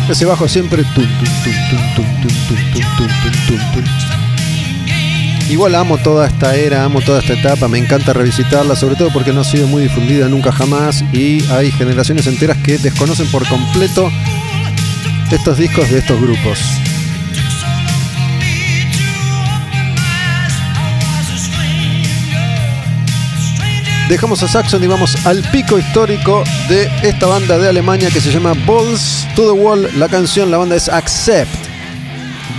[0.08, 1.08] Ese bajo siempre tum, tum,
[1.44, 3.08] tum, tum, tum, tum, tum,
[3.46, 4.09] tum, tum, tum.
[5.50, 9.32] Igual amo toda esta era, amo toda esta etapa, me encanta revisitarla, sobre todo porque
[9.32, 14.12] no ha sido muy difundida nunca jamás y hay generaciones enteras que desconocen por completo
[15.28, 16.60] estos discos de estos grupos.
[24.08, 28.30] Dejamos a Saxon y vamos al pico histórico de esta banda de Alemania que se
[28.30, 29.88] llama Balls to the Wall.
[29.98, 31.59] La canción, la banda es Accept.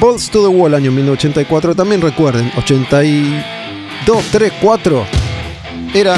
[0.01, 1.75] Balls to the Wall, año 1984.
[1.75, 5.05] También recuerden, 82, 3, 4.
[5.93, 6.17] Era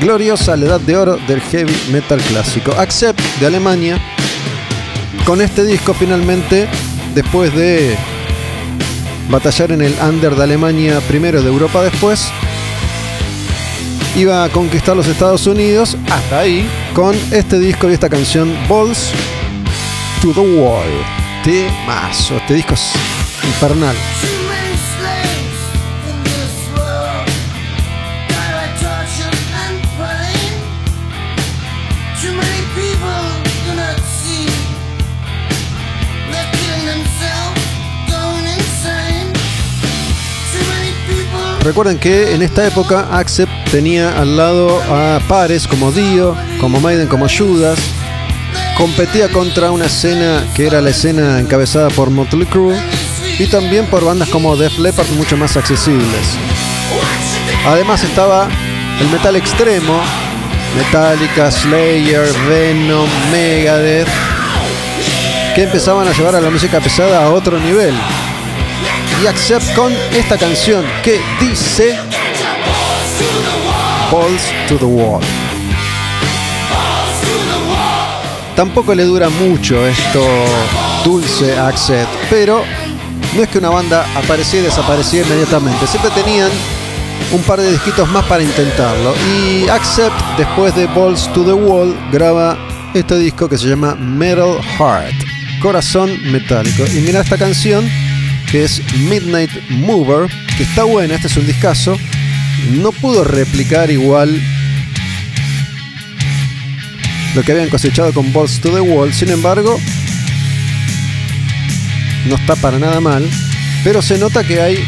[0.00, 2.70] gloriosa la edad de oro del heavy metal clásico.
[2.78, 4.00] Accept de Alemania.
[5.24, 6.68] Con este disco finalmente,
[7.16, 7.96] después de
[9.28, 12.28] batallar en el Under de Alemania primero, de Europa después,
[14.14, 16.64] iba a conquistar los Estados Unidos, hasta ahí,
[16.94, 19.10] con este disco y esta canción Balls
[20.22, 20.86] to the Wall.
[21.42, 23.15] Temazo, este disco es
[23.46, 23.96] infernal.
[41.66, 47.08] Recuerden que en esta época Accept tenía al lado a pares como Dio, como Maiden,
[47.08, 47.76] como Judas.
[48.76, 52.76] Competía contra una escena que era la escena encabezada por Motley Crue
[53.38, 56.36] y también por bandas como Def Leppard mucho más accesibles.
[57.66, 58.48] Además estaba
[59.00, 60.00] el metal extremo,
[60.76, 64.08] Metallica, Slayer, Venom, Megadeth,
[65.54, 67.94] que empezaban a llevar a la música pesada a otro nivel.
[69.22, 71.98] Y Accept con esta canción que dice
[74.10, 75.22] Balls to the Wall.
[78.54, 80.24] Tampoco le dura mucho esto
[81.04, 82.64] dulce Accept, pero
[83.34, 85.86] no es que una banda aparecía y desaparecía inmediatamente.
[85.86, 86.50] Siempre tenían
[87.32, 89.14] un par de disquitos más para intentarlo.
[89.28, 92.56] Y Accept, después de Balls to the Wall, graba
[92.94, 95.14] este disco que se llama Metal Heart,
[95.60, 96.84] Corazón Metálico.
[96.94, 97.88] Y mira esta canción
[98.50, 101.96] que es Midnight Mover, que está buena, este es un discazo.
[102.72, 104.40] No pudo replicar igual
[107.34, 109.78] lo que habían cosechado con Balls to the Wall, sin embargo,
[112.26, 113.28] no está para nada mal,
[113.84, 114.84] pero se nota que hay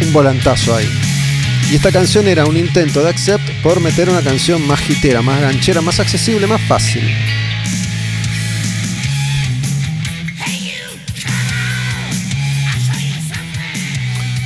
[0.00, 0.88] un volantazo ahí.
[1.70, 5.40] Y esta canción era un intento de Accept por meter una canción más hitera, más
[5.40, 7.02] ganchera, más accesible, más fácil.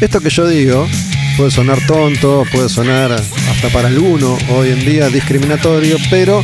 [0.00, 0.86] Esto que yo digo
[1.38, 6.42] puede sonar tonto, puede sonar hasta para alguno hoy en día discriminatorio, pero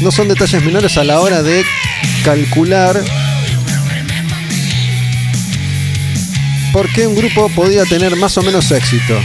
[0.00, 1.62] no son detalles menores a la hora de
[2.24, 3.00] calcular
[6.72, 9.18] por qué un grupo podía tener más o menos éxito.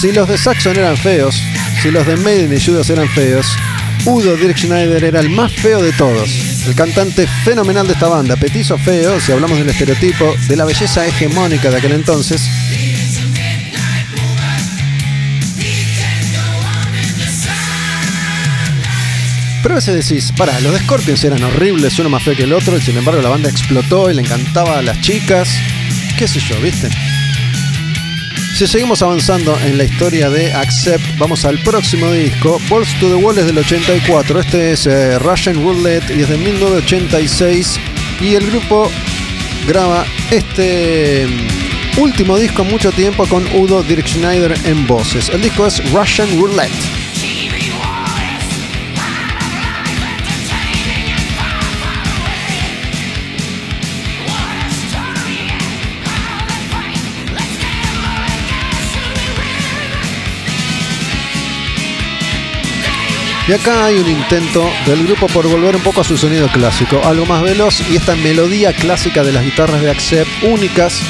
[0.00, 1.42] Si los de Saxon eran feos,
[1.82, 3.46] si los de Maiden y Judas eran feos,
[4.04, 6.30] Udo Dirk Schneider era el más feo de todos.
[6.66, 11.06] El cantante fenomenal de esta banda, petizo feo, si hablamos del estereotipo de la belleza
[11.06, 12.42] hegemónica de aquel entonces,
[19.66, 22.52] Pero a veces decís, pará, los de Scorpions eran horribles, uno más feo que el
[22.52, 25.48] otro, y sin embargo la banda explotó y le encantaba a las chicas.
[26.16, 26.88] Qué sé yo, ¿viste?
[28.54, 32.60] Si seguimos avanzando en la historia de Accept, vamos al próximo disco.
[32.70, 34.38] Balls to the Wall es del 84.
[34.38, 37.80] Este es eh, Russian Roulette y es de 1986.
[38.20, 38.88] Y el grupo
[39.66, 45.28] graba este mm, último disco en mucho tiempo con Udo Dirk en voces.
[45.30, 46.95] El disco es Russian Roulette.
[63.48, 67.00] Y acá hay un intento del grupo por volver un poco a su sonido clásico,
[67.04, 71.00] algo más veloz y esta melodía clásica de las guitarras de Accept, únicas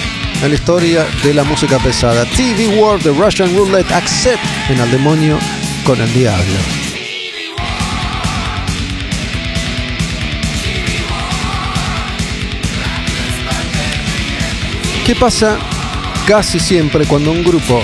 [0.42, 2.26] en la historia de la música pesada.
[2.36, 5.38] TV World de Russian Roulette Accept en Al Demonio
[5.82, 6.58] con el Diablo.
[15.06, 15.56] ¿Qué pasa
[16.26, 17.82] casi siempre cuando un grupo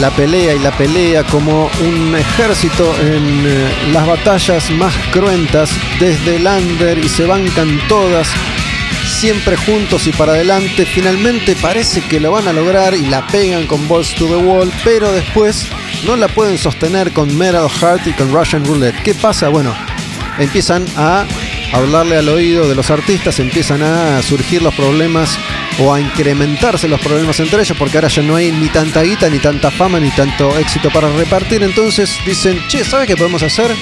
[0.00, 6.36] la pelea y la pelea como un ejército en eh, las batallas más cruentas desde
[6.36, 8.28] el under y se bancan todas
[9.06, 13.66] siempre juntos y para adelante finalmente parece que lo van a lograr y la pegan
[13.66, 15.66] con Balls to the Wall pero después
[16.04, 19.48] no la pueden sostener con Metal Heart y con Russian Roulette ¿qué pasa?
[19.48, 19.74] bueno
[20.38, 21.24] empiezan a
[21.72, 25.38] hablarle al oído de los artistas empiezan a surgir los problemas
[25.80, 29.28] o a incrementarse los problemas entre ellos porque ahora ya no hay ni tanta guita,
[29.28, 31.62] ni tanta fama, ni tanto éxito para repartir.
[31.62, 33.74] Entonces dicen, che, ¿sabes qué podemos hacer?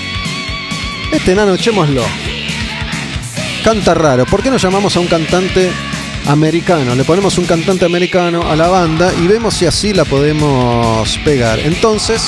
[1.12, 2.02] Este enano echémoslo.
[3.62, 4.26] Canta raro.
[4.26, 5.70] ¿Por qué no llamamos a un cantante
[6.26, 6.94] americano.
[6.94, 11.58] Le ponemos un cantante americano a la banda y vemos si así la podemos pegar.
[11.60, 12.22] Entonces,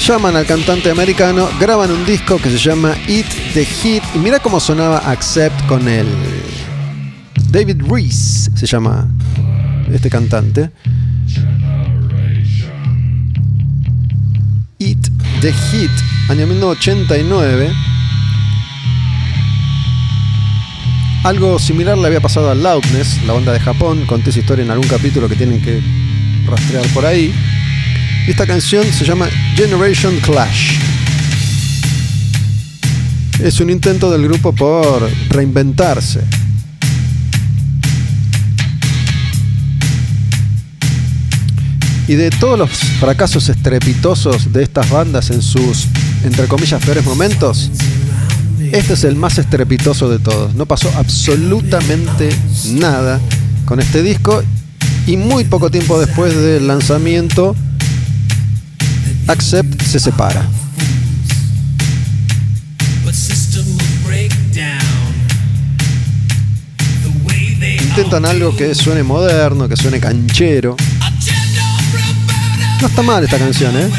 [0.00, 4.40] llaman al cantante americano, graban un disco que se llama Eat the Hit y mira
[4.40, 6.08] cómo sonaba Accept con él.
[7.50, 9.08] David Reese se llama
[9.90, 10.70] este cantante.
[14.78, 14.98] Eat
[15.40, 15.90] the Hit,
[16.28, 17.72] año 1989.
[21.24, 24.04] Algo similar le había pasado a Loudness, la banda de Japón.
[24.06, 25.82] Conté esa historia en algún capítulo que tienen que
[26.46, 27.34] rastrear por ahí.
[28.26, 29.26] Esta canción se llama
[29.56, 30.78] Generation Clash.
[33.42, 36.20] Es un intento del grupo por reinventarse.
[42.08, 45.86] Y de todos los fracasos estrepitosos de estas bandas en sus,
[46.24, 47.70] entre comillas, peores momentos,
[48.72, 50.54] este es el más estrepitoso de todos.
[50.54, 52.30] No pasó absolutamente
[52.72, 53.20] nada
[53.66, 54.42] con este disco
[55.06, 57.54] y muy poco tiempo después del lanzamiento,
[59.26, 60.48] Accept se separa.
[67.80, 70.76] Intentan algo que suene moderno, que suene canchero.
[72.80, 73.90] No está mal esta canción, ¿eh?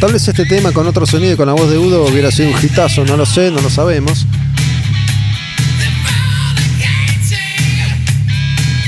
[0.00, 2.50] Tal vez este tema con otro sonido y con la voz de Udo hubiera sido
[2.50, 4.26] un hitazo, no lo sé, no lo sabemos.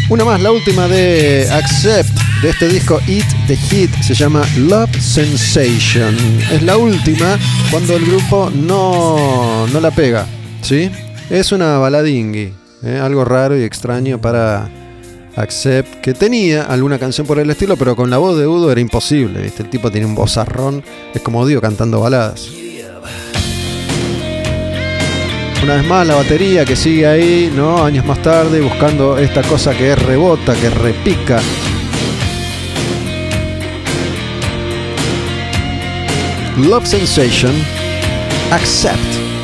[0.09, 2.11] Una más, la última de Accept,
[2.43, 6.17] de este disco Eat the Hit, se llama Love Sensation.
[6.53, 7.37] Es la última
[7.73, 10.27] cuando el grupo no, no la pega,
[10.63, 10.91] ¿sí?
[11.29, 12.53] Es una baladingui,
[12.83, 12.99] ¿eh?
[12.99, 14.69] algo raro y extraño para
[15.37, 18.81] Accept, que tenía alguna canción por el estilo, pero con la voz de Udo era
[18.81, 19.63] imposible, ¿viste?
[19.63, 20.83] El tipo tiene un vozarrón,
[21.15, 22.51] es como Dio cantando baladas.
[25.63, 27.85] Una vez más la batería que sigue ahí, ¿no?
[27.85, 31.39] Años más tarde, buscando esta cosa que rebota, que repica.
[36.57, 37.53] Love Sensation,
[38.51, 39.40] Accept.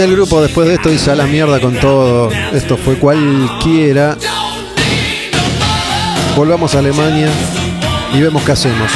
[0.00, 2.30] El grupo después de esto dice a la mierda con todo.
[2.54, 4.16] Esto fue cualquiera.
[6.34, 7.28] Volvamos a Alemania
[8.14, 8.90] y vemos qué hacemos.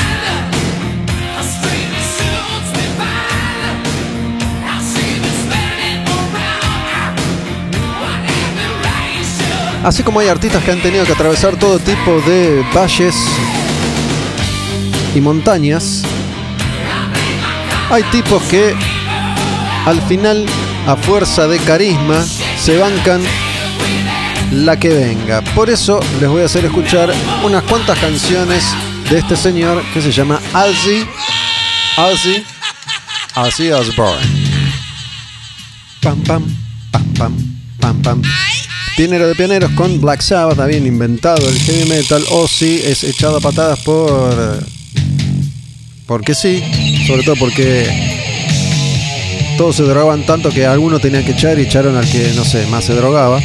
[9.84, 13.14] Así como hay artistas que han tenido que atravesar todo tipo de valles
[15.14, 16.02] y montañas,
[17.90, 18.74] hay tipos que
[19.84, 20.46] al final,
[20.86, 22.24] a fuerza de carisma,
[22.60, 23.22] se bancan
[24.52, 25.42] la que venga.
[25.54, 27.12] Por eso les voy a hacer escuchar
[27.42, 28.64] unas cuantas canciones
[29.10, 31.06] de este señor que se llama Ozzy,
[31.96, 32.44] Ozzy,
[33.36, 34.26] Ozzy Osbourne.
[36.00, 36.44] Pam, pam,
[36.90, 37.36] pam, pam,
[37.80, 38.22] pam, pam.
[38.96, 42.24] Pianero de pioneros con Black Sabbath, habían inventado el heavy metal.
[42.30, 44.64] Ozzy es echado a patadas por.
[46.06, 46.62] Porque sí,
[47.06, 48.03] sobre todo porque
[49.56, 52.66] todos se drogaban tanto que alguno tenía que echar y echaron al que, no sé,
[52.66, 53.40] más se drogaba.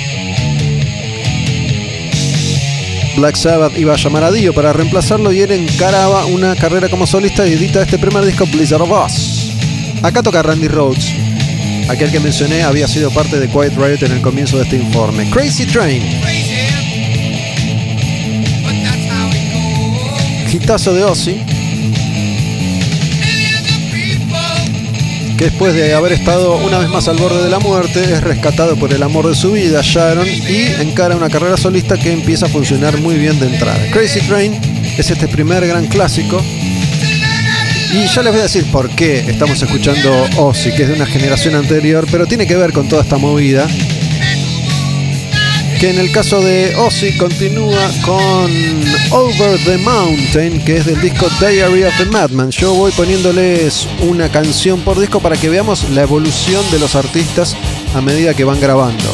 [3.16, 7.06] Black Sabbath iba a llamar a Dio para reemplazarlo y él encaraba una carrera como
[7.06, 9.52] solista y edita este primer disco Blizzard of Oz.
[10.02, 11.14] Acá toca Randy Rhodes.
[11.90, 15.30] Aquel que mencioné había sido parte de Quiet Riot en el comienzo de este informe.
[15.32, 16.04] Crazy Train,
[20.52, 21.42] hitazo de Ozzy,
[25.40, 28.76] que después de haber estado una vez más al borde de la muerte, es rescatado
[28.76, 32.50] por el amor de su vida, Sharon, y encara una carrera solista que empieza a
[32.50, 33.80] funcionar muy bien de entrada.
[33.90, 34.60] Crazy Train
[34.98, 36.44] es este primer gran clásico.
[37.94, 41.06] Y ya les voy a decir por qué estamos escuchando Ozzy, que es de una
[41.06, 43.66] generación anterior, pero tiene que ver con toda esta movida.
[45.80, 48.52] Que en el caso de Ozzy continúa con
[49.12, 52.52] Over the Mountain, que es del disco Diary of a Madman.
[52.52, 57.56] Yo voy poniéndoles una canción por disco para que veamos la evolución de los artistas
[57.96, 59.06] a medida que van grabando.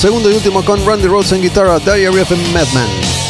[0.00, 3.21] Segundo y último con Randy Rhodes en guitarra, Diary of a Madman.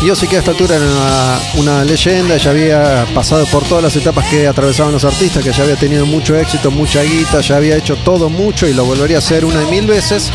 [0.00, 3.96] Y Ozzy que a esta altura era una, leyenda, ya había pasado por todas las
[3.96, 7.76] etapas que atravesaban los artistas, que ya había tenido mucho éxito, mucha guita, ya había
[7.76, 10.30] hecho todo mucho y lo volvería a hacer una y mil veces.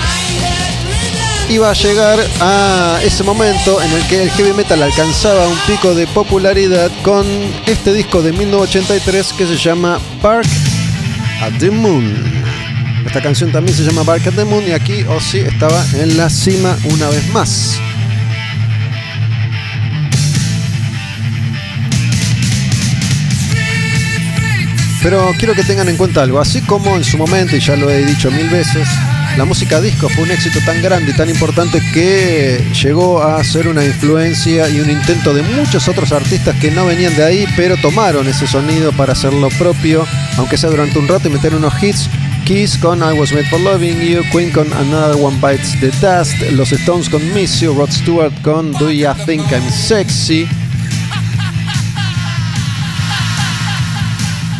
[1.49, 5.95] Iba a llegar a ese momento en el que el heavy metal alcanzaba un pico
[5.95, 7.25] de popularidad con
[7.65, 10.47] este disco de 1983 que se llama Bark
[11.41, 12.43] at the Moon.
[13.05, 16.29] Esta canción también se llama Bark at the Moon y aquí Ozzy estaba en la
[16.29, 17.79] cima una vez más.
[25.03, 27.91] Pero quiero que tengan en cuenta algo, así como en su momento, y ya lo
[27.91, 28.87] he dicho mil veces,
[29.37, 33.67] la música disco fue un éxito tan grande y tan importante que llegó a ser
[33.67, 37.75] una influencia y un intento de muchos otros artistas que no venían de ahí, pero
[37.75, 40.05] tomaron ese sonido para hacerlo propio,
[40.37, 42.09] aunque sea durante un rato y meter unos hits.
[42.45, 46.39] Kiss con I Was Made for Loving You, Queen con Another One Bites the Dust,
[46.51, 50.47] Los Stones con Miss You, Rod Stewart con Do Ya Think I'm Sexy.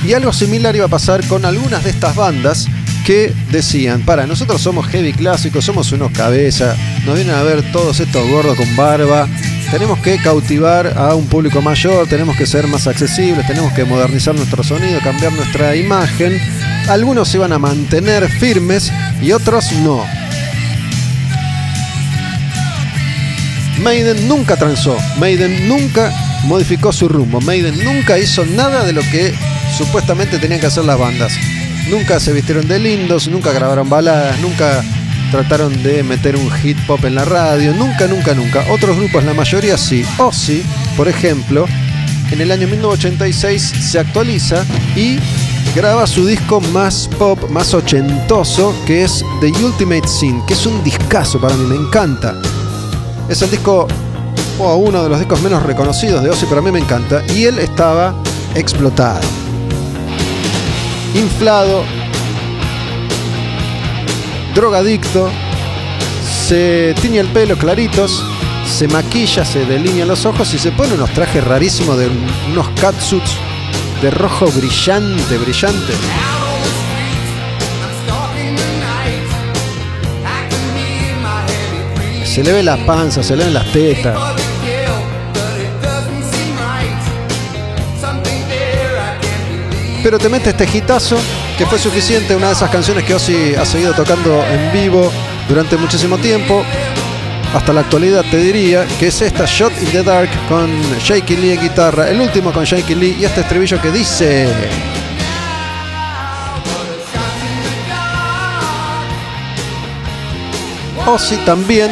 [0.05, 2.67] Y algo similar iba a pasar con algunas de estas bandas
[3.05, 7.99] que decían, para, nosotros somos heavy clásicos, somos unos cabezas, nos vienen a ver todos
[7.99, 9.27] estos gordos con barba,
[9.71, 14.35] tenemos que cautivar a un público mayor, tenemos que ser más accesibles, tenemos que modernizar
[14.35, 16.39] nuestro sonido, cambiar nuestra imagen.
[16.87, 18.91] Algunos se iban a mantener firmes
[19.21, 20.05] y otros no.
[23.81, 29.33] Maiden nunca transó, Maiden nunca modificó su rumbo, Maiden nunca hizo nada de lo que
[29.77, 31.33] supuestamente tenían que hacer las bandas.
[31.89, 34.83] Nunca se vistieron de lindos, nunca grabaron baladas, nunca
[35.31, 38.63] trataron de meter un hit pop en la radio, nunca, nunca, nunca.
[38.69, 40.05] Otros grupos, la mayoría sí.
[40.17, 40.63] Ozzy,
[40.95, 41.65] por ejemplo,
[42.31, 44.63] en el año 1986 se actualiza
[44.95, 45.17] y
[45.75, 50.83] graba su disco más pop, más ochentoso, que es The Ultimate Sin, que es un
[50.83, 52.35] discazo para mí, me encanta.
[53.27, 53.87] Es el disco,
[54.59, 57.23] o uno de los discos menos reconocidos de Ozzy, pero a mí me encanta.
[57.33, 58.15] Y él estaba
[58.55, 59.19] explotado
[61.13, 61.83] inflado,
[64.55, 65.29] drogadicto,
[66.47, 68.23] se tiñe el pelo claritos,
[68.67, 72.09] se maquilla, se delinea los ojos y se pone unos trajes rarísimos de
[72.51, 73.31] unos catsuits
[74.01, 75.93] de rojo brillante, brillante.
[82.25, 84.42] Se le ve la panza, se le ven las tetas.
[90.03, 91.17] Pero te mete este hitazo
[91.57, 95.09] que fue suficiente, una de esas canciones que Ozzy ha seguido tocando en vivo
[95.47, 96.63] durante muchísimo tiempo,
[97.53, 101.51] hasta la actualidad te diría, que es esta Shot in the Dark con Shaky Lee
[101.53, 104.47] en guitarra, el último con Shaky Lee y este estribillo que dice...
[111.05, 111.91] Ozzy también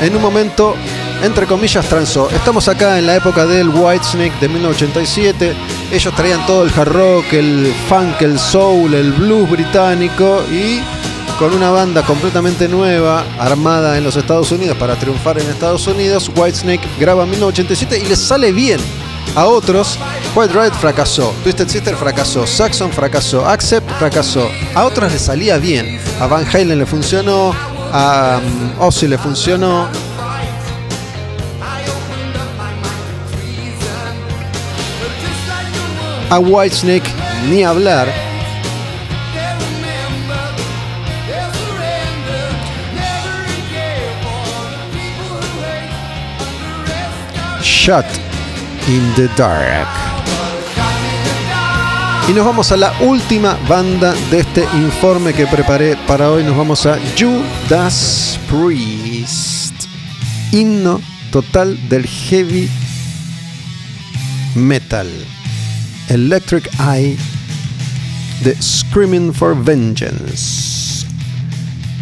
[0.00, 0.76] en un momento
[1.22, 2.28] entre comillas, transó.
[2.30, 5.54] Estamos acá en la época del Whitesnake de 1987.
[5.92, 10.80] Ellos traían todo el hard rock, el funk, el soul, el blues británico y
[11.38, 16.30] con una banda completamente nueva, armada en los Estados Unidos para triunfar en Estados Unidos,
[16.34, 18.80] Whitesnake graba en 1987 y les sale bien.
[19.34, 19.98] A otros,
[20.34, 24.48] White Ride fracasó, Twisted Sister fracasó, Saxon fracasó, Accept fracasó.
[24.74, 26.00] A otros les salía bien.
[26.20, 27.54] A Van Halen le funcionó,
[27.92, 29.88] a um, Ozzy le funcionó,
[36.30, 37.08] a Whitesnake
[37.48, 38.08] ni hablar.
[47.62, 48.06] Shut
[48.88, 49.88] in the Dark.
[52.28, 56.42] Y nos vamos a la última banda de este informe que preparé para hoy.
[56.42, 59.74] Nos vamos a Judas Priest.
[60.50, 61.00] Himno
[61.30, 62.68] total del heavy
[64.56, 65.08] metal.
[66.08, 67.16] Electric Eye
[68.42, 71.06] de Screaming for Vengeance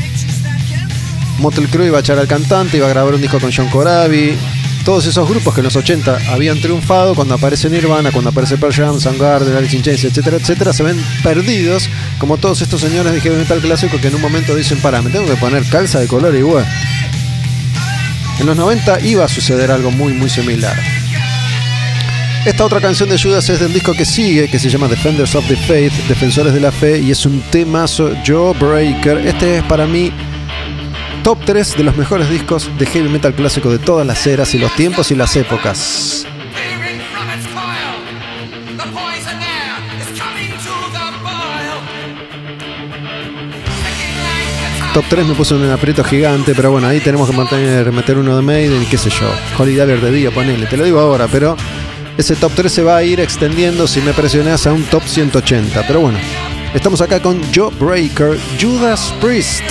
[1.38, 4.36] Motel Crew iba a echar al cantante, iba a grabar un disco con John Corabi.
[4.84, 8.72] Todos esos grupos que en los 80 habían triunfado, cuando aparece Nirvana, cuando aparece Pearl
[8.72, 13.20] Jam, Soundgarden, Alice in Chains, etcétera, etcétera, se ven perdidos, como todos estos señores de
[13.20, 16.06] heavy metal clásico que en un momento dicen, para, me tengo que poner calza de
[16.06, 16.64] color igual.
[18.38, 20.76] En los 90 iba a suceder algo muy, muy similar.
[22.44, 25.46] Esta otra canción de Judas es del disco que sigue, que se llama Defenders of
[25.48, 29.26] the Faith, Defensores de la Fe, y es un temazo Jawbreaker.
[29.26, 30.12] Este es para mí
[31.24, 34.58] top 3 de los mejores discos de heavy metal clásico de todas las eras y
[34.58, 36.26] los tiempos y las épocas.
[44.98, 48.34] Top 3 me puso un aprieto gigante, pero bueno, ahí tenemos que mantener, meter uno
[48.34, 49.30] de Maiden y qué sé yo.
[49.56, 51.56] Holy Diver de día, ponele, te lo digo ahora, pero
[52.16, 55.86] ese top 3 se va a ir extendiendo si me presionas a un top 180.
[55.86, 56.18] Pero bueno,
[56.74, 59.62] estamos acá con Joe Breaker, Judas Priest,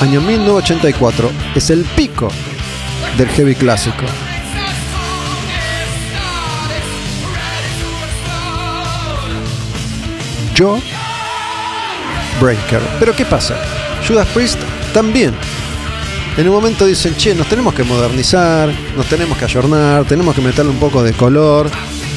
[0.00, 1.30] año 1984.
[1.54, 2.30] Es el pico
[3.18, 4.06] del heavy clásico.
[10.56, 10.80] Joe
[12.40, 12.80] Breaker.
[12.98, 13.87] Pero ¿qué pasa?
[14.06, 14.58] Judas Priest
[14.92, 15.34] también.
[16.36, 20.40] En un momento dicen, che, nos tenemos que modernizar, nos tenemos que ayornar, tenemos que
[20.40, 21.68] meterle un poco de color.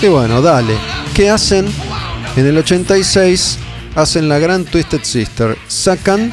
[0.02, 0.76] Y bueno, dale.
[1.14, 1.68] ¿Qué hacen?
[2.36, 3.58] En el 86
[3.96, 5.58] hacen la gran Twisted Sister.
[5.68, 6.32] Sacan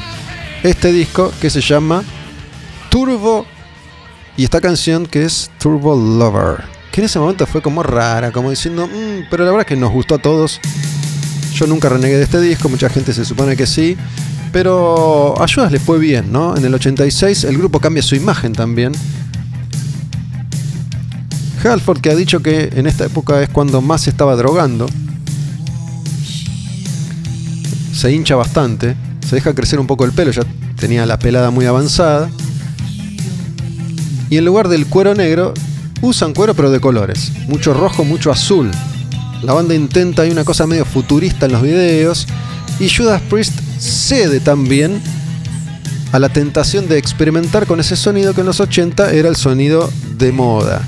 [0.62, 2.03] este disco que se llama
[2.90, 3.46] Turbo
[4.36, 6.64] y esta canción que es Turbo Lover.
[6.92, 9.76] Que en ese momento fue como rara, como diciendo, "Mm, pero la verdad es que
[9.76, 10.61] nos gustó a todos.
[11.55, 13.96] Yo nunca renegué de este disco, mucha gente se supone que sí.
[14.59, 16.57] Pero a Judas le fue bien, ¿no?
[16.57, 18.91] En el 86 el grupo cambia su imagen también.
[21.62, 24.88] Halford que ha dicho que en esta época es cuando más se estaba drogando.
[27.92, 28.96] Se hincha bastante,
[29.28, 30.42] se deja crecer un poco el pelo, ya
[30.76, 32.28] tenía la pelada muy avanzada.
[34.28, 35.54] Y en lugar del cuero negro,
[36.03, 37.30] usan cuero pero de colores.
[37.46, 38.72] Mucho rojo, mucho azul.
[39.45, 42.26] La banda intenta, hay una cosa medio futurista en los videos.
[42.80, 45.00] Y Judas Priest cede también
[46.13, 49.91] a la tentación de experimentar con ese sonido que en los 80 era el sonido
[50.17, 50.87] de moda.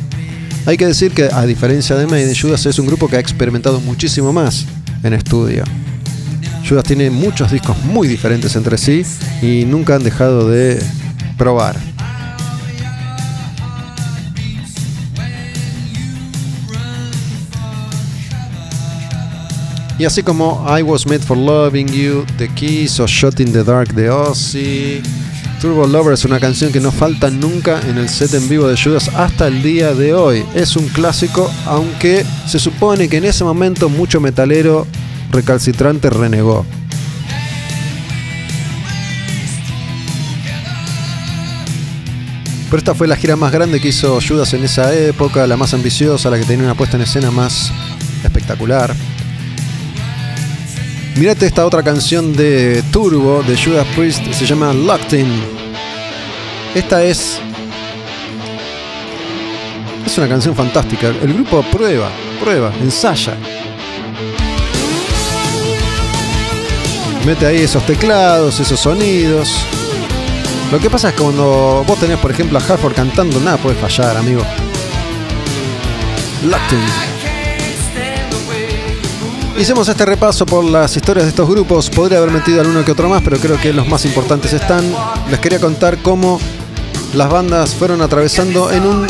[0.67, 3.81] Hay que decir que a diferencia de Maiden, Judas es un grupo que ha experimentado
[3.81, 4.67] muchísimo más
[5.03, 5.65] en estudio.
[6.69, 9.03] Judas tiene muchos discos muy diferentes entre sí
[9.43, 10.81] y nunca han dejado de
[11.37, 11.90] probar.
[20.01, 23.62] Y así como I Was Made for Loving You, The Kiss o Shot in the
[23.62, 25.02] Dark de Ozzy,
[25.60, 28.82] Turbo Lover es una canción que no falta nunca en el set en vivo de
[28.82, 30.43] Judas hasta el día de hoy.
[30.55, 34.86] Es un clásico, aunque se supone que en ese momento mucho metalero
[35.32, 36.64] recalcitrante renegó.
[42.70, 45.74] Pero esta fue la gira más grande que hizo Judas en esa época, la más
[45.74, 47.70] ambiciosa, la que tenía una puesta en escena más
[48.24, 48.94] espectacular.
[51.16, 55.28] Mirate esta otra canción de Turbo de Judas Priest, se llama Locked In.
[56.74, 57.39] Esta es.
[60.07, 61.09] Es una canción fantástica.
[61.09, 62.09] El grupo prueba,
[62.41, 63.37] prueba, ensaya.
[67.27, 69.51] Mete ahí esos teclados, esos sonidos.
[70.73, 73.77] Lo que pasa es que cuando vos tenés, por ejemplo, a Halford cantando, nada puede
[73.77, 74.43] fallar, amigo.
[76.45, 77.10] Locked In.
[79.61, 81.91] Hicimos este repaso por las historias de estos grupos.
[81.91, 84.91] Podría haber metido alguno que otro más, pero creo que los más importantes están.
[85.31, 86.41] Les quería contar cómo
[87.12, 89.07] las bandas fueron atravesando en un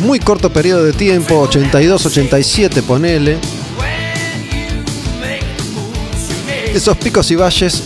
[0.00, 3.38] muy corto periodo de tiempo, 82, 87, ponele.
[6.74, 7.84] Esos picos y valles,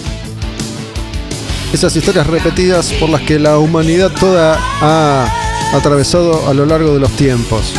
[1.72, 5.32] esas historias repetidas por las que la humanidad toda ha
[5.72, 7.72] atravesado a lo largo de los tiempos.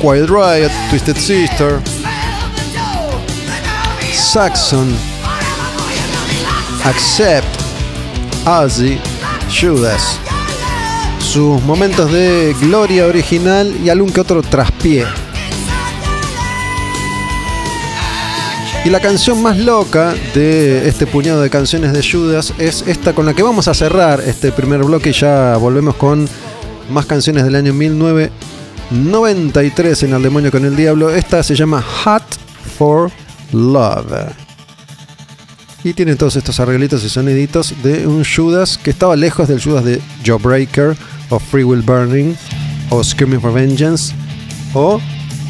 [0.00, 1.78] Quiet Riot, Twisted Sister,
[4.22, 4.94] Saxon,
[6.84, 7.46] Accept,
[8.46, 8.98] Ozzy,
[9.50, 10.16] Judas.
[11.18, 15.04] Sus momentos de gloria original y algún que otro traspié.
[18.84, 23.26] Y la canción más loca de este puñado de canciones de Judas es esta con
[23.26, 26.28] la que vamos a cerrar este primer bloque y ya volvemos con
[26.90, 31.10] más canciones del año 1993 en Al Demonio con el Diablo.
[31.10, 32.22] Esta se llama Hot
[32.78, 33.10] for
[33.52, 34.32] Love.
[35.84, 39.84] Y tiene todos estos arreglitos y soniditos de un Judas que estaba lejos del Judas
[39.84, 40.96] de Jawbreaker
[41.28, 42.34] o Free Will Burning
[42.90, 44.14] o Screaming for Vengeance
[44.74, 45.00] o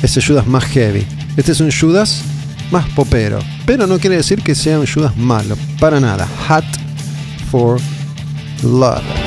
[0.02, 1.06] ese Judas más heavy.
[1.36, 2.22] Este es un Judas
[2.70, 6.26] más popero, pero no quiere decir que sea un Judas malo, para nada.
[6.48, 6.64] Hat
[7.50, 7.78] for
[8.62, 9.21] Love.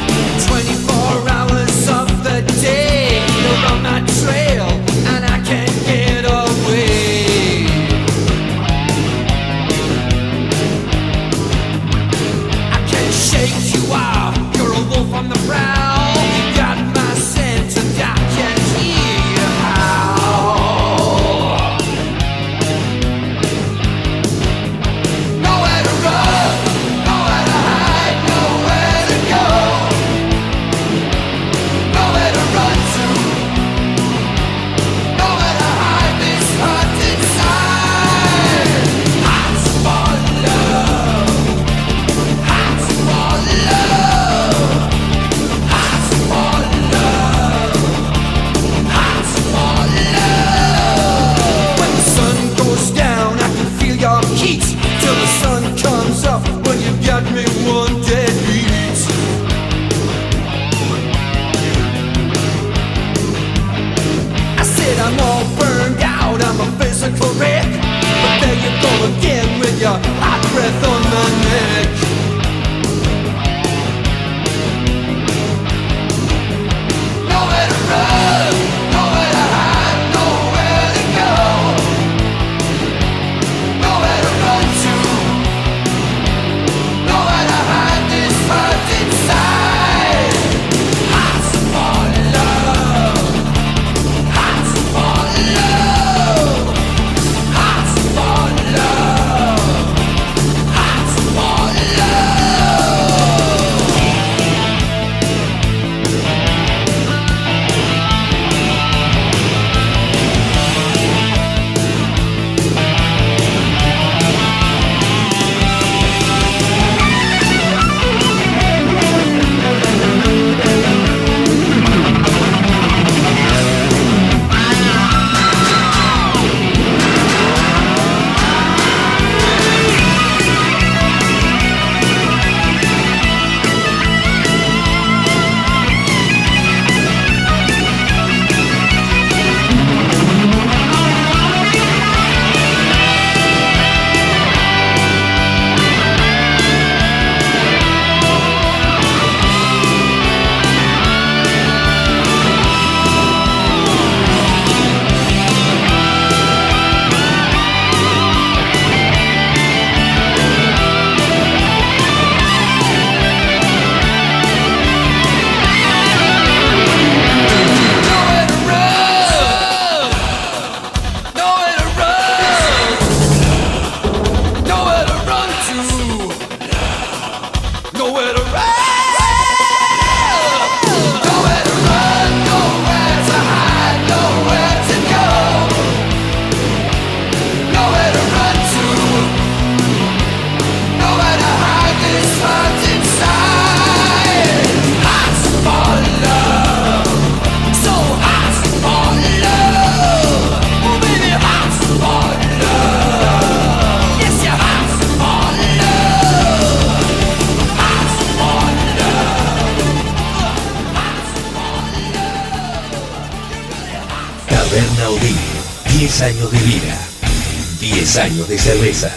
[218.47, 219.13] De cervezas,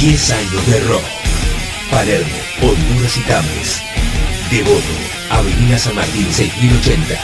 [0.00, 1.02] 10 años de rock.
[1.90, 3.82] Palermo, Honduras y Tames.
[4.50, 4.94] Devoto,
[5.30, 7.14] Avenida San Martín 6080.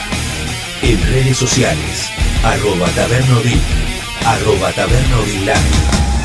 [0.83, 2.11] En redes sociales,
[2.43, 3.61] arroba Taberna Odín,
[4.25, 5.55] arroba Live,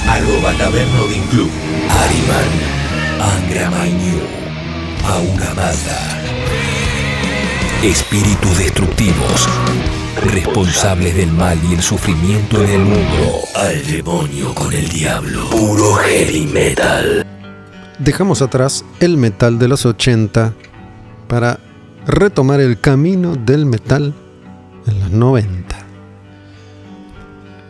[0.07, 1.49] arroba Taberna Odín Club.
[1.89, 4.21] Ariman, Angra Mainyu,
[5.03, 6.21] Aura Mata.
[7.83, 9.47] Espíritus destructivos,
[10.31, 13.41] responsables del mal y el sufrimiento en el mundo.
[13.55, 15.49] Al demonio con el diablo.
[15.49, 17.25] Puro heavy metal.
[17.99, 20.53] Dejamos atrás el metal de los 80
[21.27, 21.59] para
[22.05, 24.13] retomar el camino del metal
[24.87, 25.77] en los 90.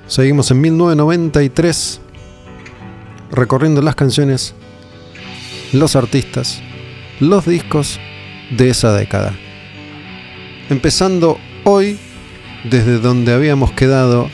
[0.07, 2.02] Seguimos en 1993
[3.32, 4.53] recorriendo las canciones,
[5.73, 6.61] los artistas,
[7.19, 7.99] los discos
[8.52, 9.34] de esa década.
[10.69, 11.99] Empezando hoy
[12.70, 14.30] desde donde habíamos quedado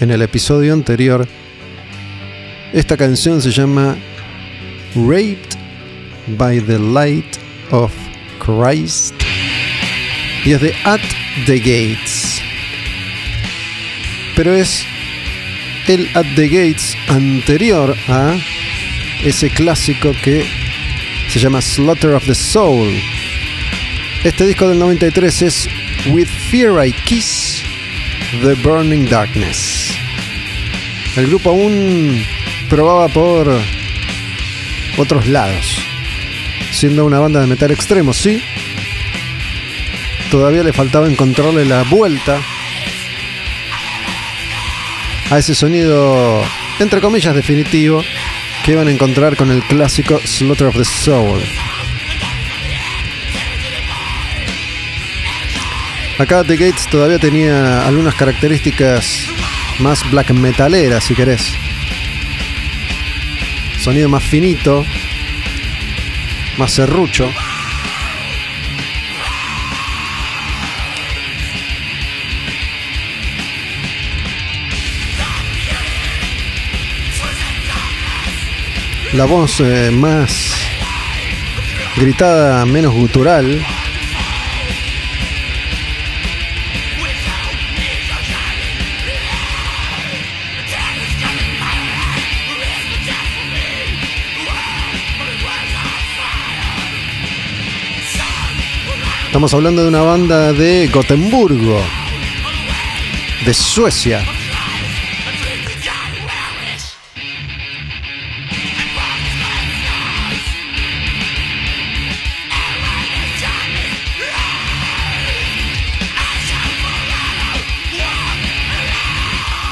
[0.00, 1.26] en el episodio anterior.
[2.72, 3.96] Esta canción se llama
[4.94, 5.56] Raped
[6.38, 7.36] by the Light
[7.70, 7.92] of
[8.38, 9.14] Christ
[10.44, 11.00] y es de At
[11.46, 12.40] the Gates.
[14.36, 14.84] Pero es
[15.88, 18.36] el At the Gates anterior a
[19.24, 20.46] ese clásico que
[21.28, 22.90] se llama Slaughter of the Soul.
[24.24, 25.68] Este disco del 93 es
[26.08, 27.62] With Fear I Kiss
[28.42, 29.94] The Burning Darkness.
[31.14, 32.24] El grupo aún
[32.70, 33.54] probaba por
[34.96, 35.78] otros lados.
[36.72, 38.42] Siendo una banda de metal extremo, sí.
[40.30, 42.40] Todavía le faltaba encontrarle la vuelta
[45.30, 46.42] a ese sonido,
[46.78, 48.02] entre comillas, definitivo
[48.64, 51.40] que iban a encontrar con el clásico Slaughter of the Soul.
[56.20, 59.24] Acá The Gates todavía tenía algunas características
[59.78, 61.54] más black metaleras, si querés.
[63.78, 64.84] Sonido más finito,
[66.58, 67.32] más serrucho.
[79.14, 80.54] La voz eh, más
[81.96, 83.64] gritada, menos gutural.
[99.30, 101.80] Estamos hablando de una banda de Gotemburgo,
[103.46, 104.24] de Suecia.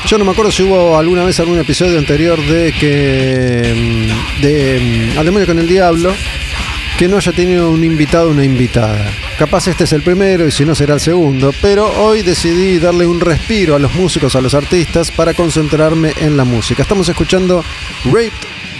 [0.06, 3.74] Yo no me acuerdo si hubo alguna vez algún episodio anterior de que.
[3.74, 6.14] mm, de mm, Al demonio con el diablo.
[6.96, 9.27] Que no haya tenido un invitado o una invitada.
[9.38, 11.52] Capaz este es el primero y si no será el segundo.
[11.62, 16.36] Pero hoy decidí darle un respiro a los músicos, a los artistas, para concentrarme en
[16.36, 16.82] la música.
[16.82, 17.62] Estamos escuchando
[18.06, 18.32] Raped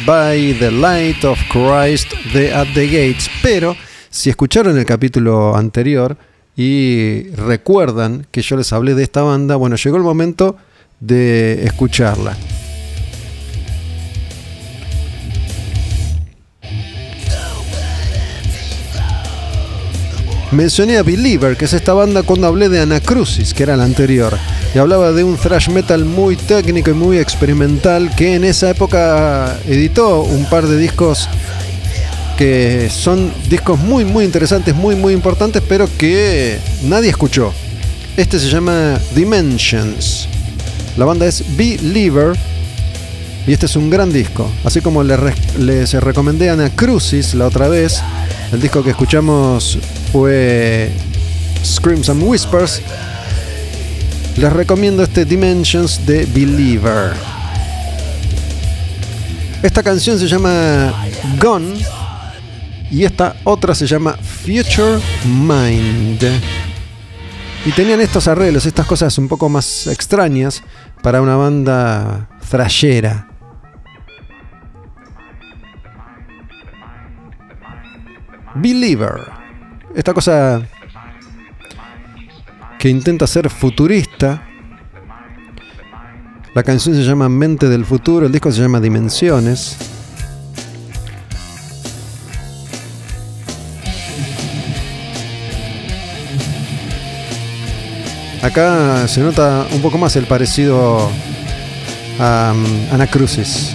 [0.05, 3.31] by the Light of Christ de At the Gates.
[3.41, 3.77] Pero
[4.11, 6.17] si escucharon el capítulo anterior
[6.57, 10.57] y recuerdan que yo les hablé de esta banda, bueno, llegó el momento
[10.99, 12.37] de escucharla.
[20.51, 24.37] Mencioné a Believer, que es esta banda cuando hablé de Anacrucis, que era la anterior,
[24.75, 29.59] y hablaba de un thrash metal muy técnico y muy experimental que en esa época
[29.67, 31.29] editó un par de discos
[32.39, 37.53] que son discos muy muy interesantes, muy muy importantes, pero que nadie escuchó.
[38.17, 40.29] Este se llama Dimensions.
[40.97, 42.37] La banda es Believer
[43.47, 44.51] y este es un gran disco.
[44.65, 48.01] Así como le re- les recomendé a Anacrucis la otra vez,
[48.53, 49.79] el disco que escuchamos
[50.13, 50.91] fue
[51.65, 52.81] Screams and Whispers.
[54.37, 57.13] Les recomiendo este Dimensions de Believer.
[59.63, 60.95] Esta canción se llama
[61.41, 61.79] Gone
[62.91, 66.23] y esta otra se llama Future Mind.
[67.67, 70.63] Y tenían estos arreglos, estas cosas un poco más extrañas
[71.03, 73.29] para una banda thrashera.
[78.55, 79.38] Believer.
[79.99, 80.63] Esta cosa
[82.79, 84.45] que intenta ser futurista.
[86.55, 89.77] La canción se llama Mente del Futuro, el disco se llama Dimensiones.
[98.41, 101.11] Acá se nota un poco más el parecido
[102.21, 103.75] a um, Anacrucis.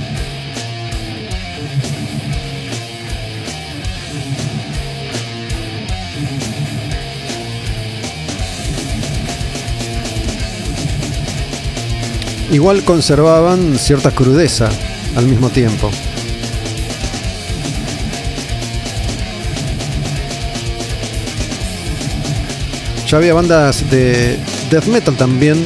[12.53, 14.69] Igual conservaban cierta crudeza
[15.15, 15.89] al mismo tiempo.
[23.07, 24.37] Ya había bandas de
[24.69, 25.65] death metal también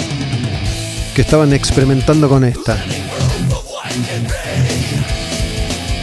[1.14, 2.81] que estaban experimentando con esta.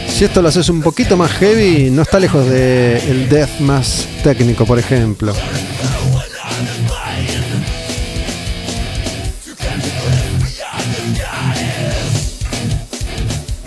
[0.07, 4.07] Si esto lo haces un poquito más heavy, no está lejos del el death más
[4.23, 5.33] técnico, por ejemplo.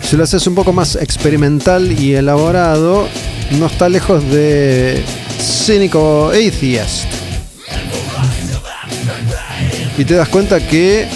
[0.09, 3.07] Si lo haces un poco más experimental y elaborado,
[3.59, 5.03] no está lejos de
[5.39, 7.05] Cínico Atheist.
[9.99, 11.07] Y te das cuenta que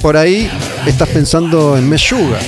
[0.00, 0.50] por ahí
[0.86, 2.38] estás pensando en Meshuga.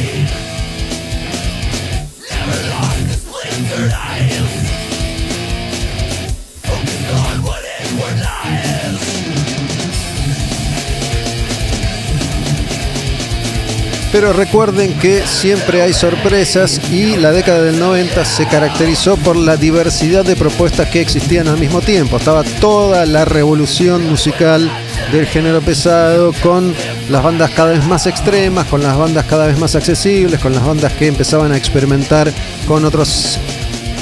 [14.13, 19.57] Pero recuerden que siempre hay sorpresas y la década del 90 se caracterizó por la
[19.57, 22.19] diversidad de propuestas que existían al mismo tiempo.
[22.19, 24.71] Estaba toda la revolución musical
[25.11, 26.75] del género pesado con
[27.09, 30.65] las bandas cada vez más extremas, con las bandas cada vez más accesibles, con las
[30.65, 32.31] bandas que empezaban a experimentar
[32.69, 33.39] con otros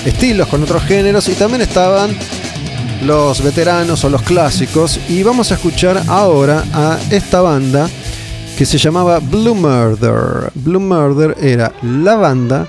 [0.05, 2.16] estilos, con otros géneros y también estaban
[3.05, 7.89] los veteranos o los clásicos y vamos a escuchar ahora a esta banda
[8.61, 10.53] que se llamaba Blue Murder.
[10.55, 12.66] Blue Murder era la banda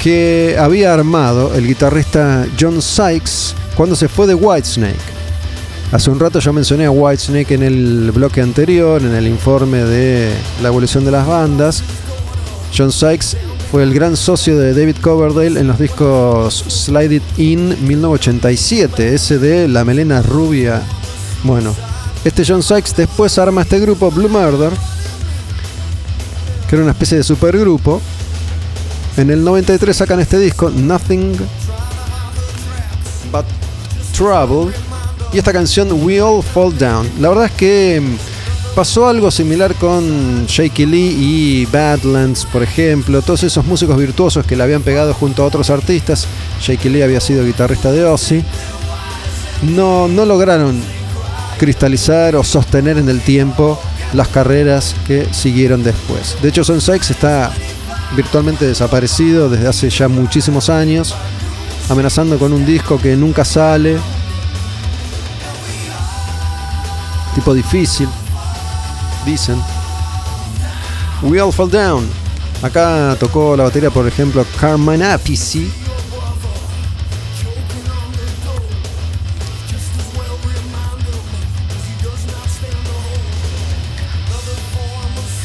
[0.00, 4.94] que había armado el guitarrista John Sykes cuando se fue de Whitesnake.
[5.90, 10.32] Hace un rato yo mencioné a Whitesnake en el bloque anterior, en el informe de
[10.62, 11.82] la evolución de las bandas.
[12.72, 13.36] John Sykes
[13.72, 19.40] fue el gran socio de David Coverdale en los discos Slide It In 1987, ese
[19.40, 20.82] de la melena rubia.
[21.42, 21.74] Bueno,
[22.24, 24.72] este John Sykes después arma este grupo Blue Murder,
[26.68, 28.00] que era una especie de supergrupo.
[29.16, 31.36] En el 93 sacan este disco Nothing
[33.30, 33.44] But
[34.16, 34.72] Trouble
[35.32, 37.08] y esta canción We All Fall Down.
[37.20, 43.20] La verdad es que mm, pasó algo similar con Shaky Lee y Badlands, por ejemplo,
[43.20, 46.26] todos esos músicos virtuosos que le habían pegado junto a otros artistas.
[46.60, 48.42] Shaky Lee había sido guitarrista de Ozzy.
[49.62, 50.80] No, no lograron
[51.58, 53.80] cristalizar o sostener en el tiempo
[54.12, 56.36] las carreras que siguieron después.
[56.42, 57.52] De hecho, Son Sykes está
[58.16, 61.14] virtualmente desaparecido desde hace ya muchísimos años,
[61.88, 63.98] amenazando con un disco que nunca sale.
[67.34, 68.08] Tipo difícil,
[69.26, 69.60] dicen.
[71.22, 72.08] We All Fall Down.
[72.62, 75.83] Acá tocó la batería, por ejemplo, Carmine Appice.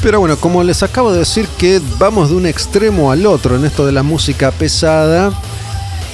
[0.01, 3.65] Pero bueno, como les acabo de decir que vamos de un extremo al otro en
[3.65, 5.31] esto de la música pesada,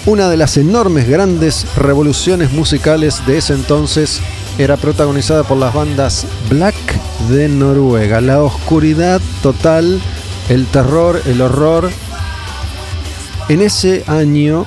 [0.08, 4.22] una de las enormes grandes revoluciones musicales de ese entonces
[4.58, 6.76] era protagonizada por las bandas Black
[7.30, 8.22] de Noruega.
[8.22, 10.02] La oscuridad total,
[10.50, 11.92] el terror, el horror.
[13.50, 14.66] En ese año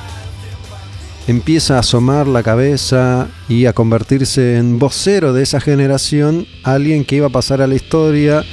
[1.27, 7.16] empieza a asomar la cabeza y a convertirse en vocero de esa generación alguien que
[7.16, 8.45] iba a pasar a la historia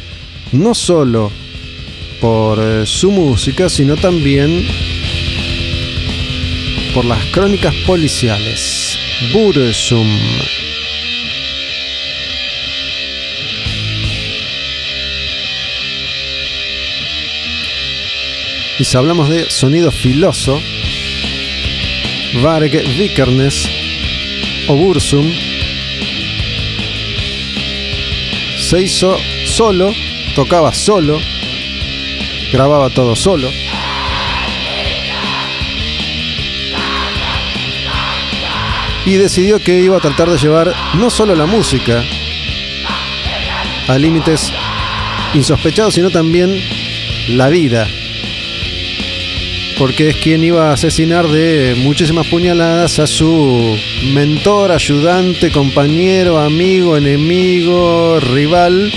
[0.55, 1.31] no solo
[2.21, 4.67] por eh, su música, sino también
[6.93, 8.97] por las crónicas policiales.
[9.33, 10.07] Bursum.
[18.77, 20.61] Y si hablamos de sonido filoso,
[22.41, 23.69] Varg Vikernes
[24.67, 25.31] o Bursum
[28.57, 29.15] se hizo
[29.45, 29.93] solo,
[30.35, 31.19] tocaba solo,
[32.51, 33.49] grababa todo solo.
[39.05, 42.03] Y decidió que iba a tratar de llevar no solo la música
[43.87, 44.51] a límites
[45.33, 46.59] insospechados, sino también
[47.29, 47.87] la vida.
[49.77, 53.77] Porque es quien iba a asesinar de muchísimas puñaladas a su
[54.13, 58.91] mentor, ayudante, compañero, amigo, enemigo, rival.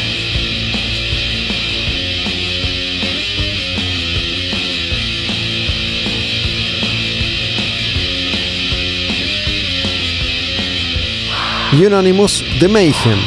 [11.87, 13.19] Unanimous de Mayhem.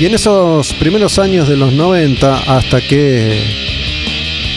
[0.00, 3.38] Y en esos primeros años de los 90, hasta que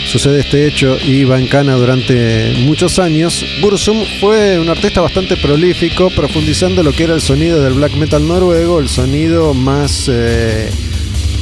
[0.05, 5.37] sucede este hecho y va en cana durante muchos años, Bursum fue un artista bastante
[5.37, 10.71] prolífico, profundizando lo que era el sonido del black metal noruego, el sonido más eh,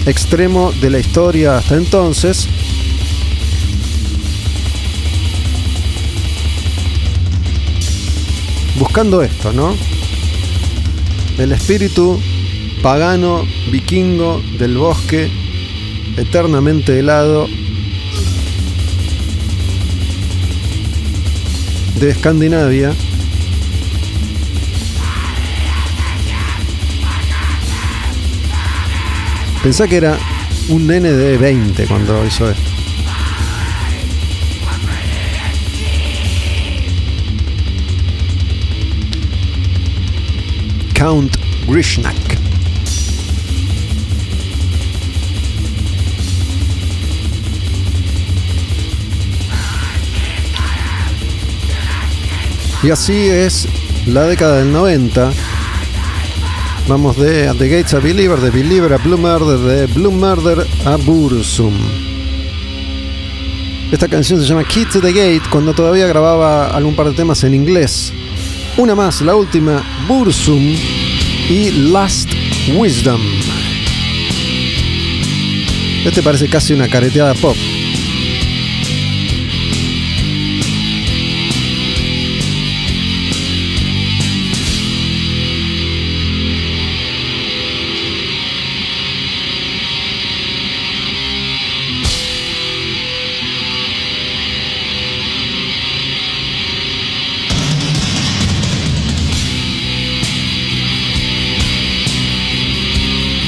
[0.05, 2.49] extremo de la historia hasta entonces.
[8.79, 9.75] Buscando esto, ¿no?
[11.37, 12.19] El espíritu
[12.81, 15.31] pagano, vikingo, del bosque,
[16.17, 17.47] eternamente helado,
[21.99, 22.93] de Escandinavia.
[29.63, 30.17] Pensá que era
[30.67, 32.72] un nene de 20 cuando hizo esto.
[41.03, 41.35] Count
[41.67, 42.15] Grishnak.
[52.81, 53.67] Y así es
[54.07, 55.33] la década del 90.
[56.87, 60.65] Vamos de At the Gates a Believer, de Believer a Blue Murder, de Blue Murder
[60.85, 61.73] a Bursum.
[63.91, 67.43] Esta canción se llama Key to the Gate cuando todavía grababa algún par de temas
[67.43, 68.13] en inglés.
[68.77, 70.75] Una más, la última, Bursum
[71.49, 72.29] y Last
[72.75, 73.21] Wisdom.
[76.05, 77.55] Este parece casi una careteada pop.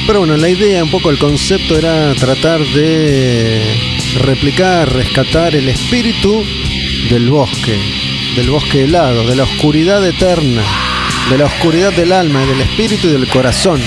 [0.07, 3.59] Pero bueno, la idea, un poco el concepto era tratar de
[4.19, 6.45] replicar, rescatar el espíritu
[7.09, 7.75] del bosque,
[8.35, 10.63] del bosque helado, de la oscuridad eterna,
[11.31, 13.81] de la oscuridad del alma, del espíritu y del corazón.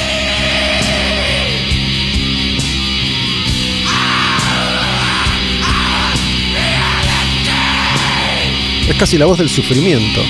[8.88, 10.20] Es casi la voz del sufrimiento.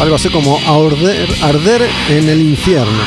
[0.00, 3.02] Algo así como arder, arder en el infierno.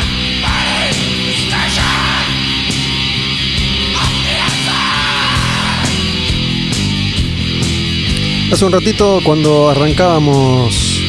[8.52, 11.02] Hace un ratito cuando arrancábamos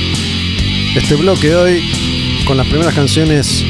[0.96, 1.80] este bloque hoy
[2.44, 3.64] con las primeras canciones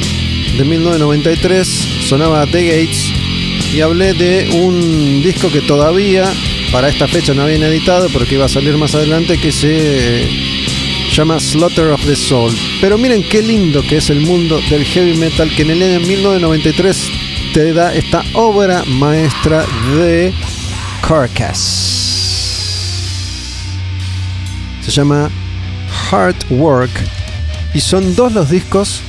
[0.57, 1.67] de 1993
[2.01, 3.13] sonaba The Gates
[3.75, 6.25] y hablé de un disco que todavía
[6.73, 10.46] para esta fecha no habían editado pero que iba a salir más adelante que se
[11.17, 12.53] llama Slaughter of the Soul.
[12.79, 16.01] Pero miren qué lindo que es el mundo del heavy metal que en el año
[16.01, 17.11] 1993
[17.55, 19.65] te da esta obra maestra
[19.97, 20.35] de
[21.07, 21.59] Carcass.
[24.85, 25.31] Se llama
[26.11, 26.91] Hard Work
[27.73, 29.01] y son dos los discos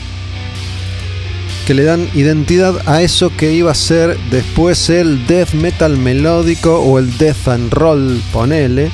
[1.65, 6.79] que le dan identidad a eso que iba a ser después el death metal melódico
[6.79, 8.89] o el death and roll, ponele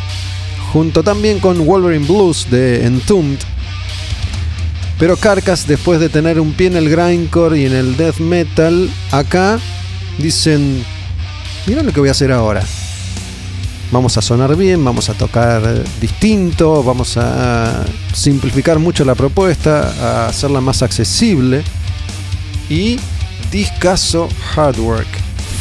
[0.74, 3.38] junto también con Wolverine Blues de Entombed.
[4.98, 8.90] Pero Carcass, después de tener un pie en el grindcore y en el death metal,
[9.12, 9.60] acá
[10.18, 10.84] dicen,
[11.68, 12.64] mira lo que voy a hacer ahora.
[13.92, 15.62] Vamos a sonar bien, vamos a tocar
[16.02, 21.64] distinto, vamos a simplificar mucho la propuesta, a hacerla más accesible.
[22.68, 23.00] Y
[23.52, 25.08] discaso hard work.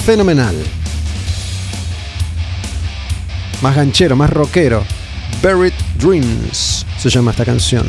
[0.06, 0.56] Fenomenal.
[3.60, 4.82] Más ganchero, más rockero.
[5.42, 7.84] Buried Dreams se llama esta canción.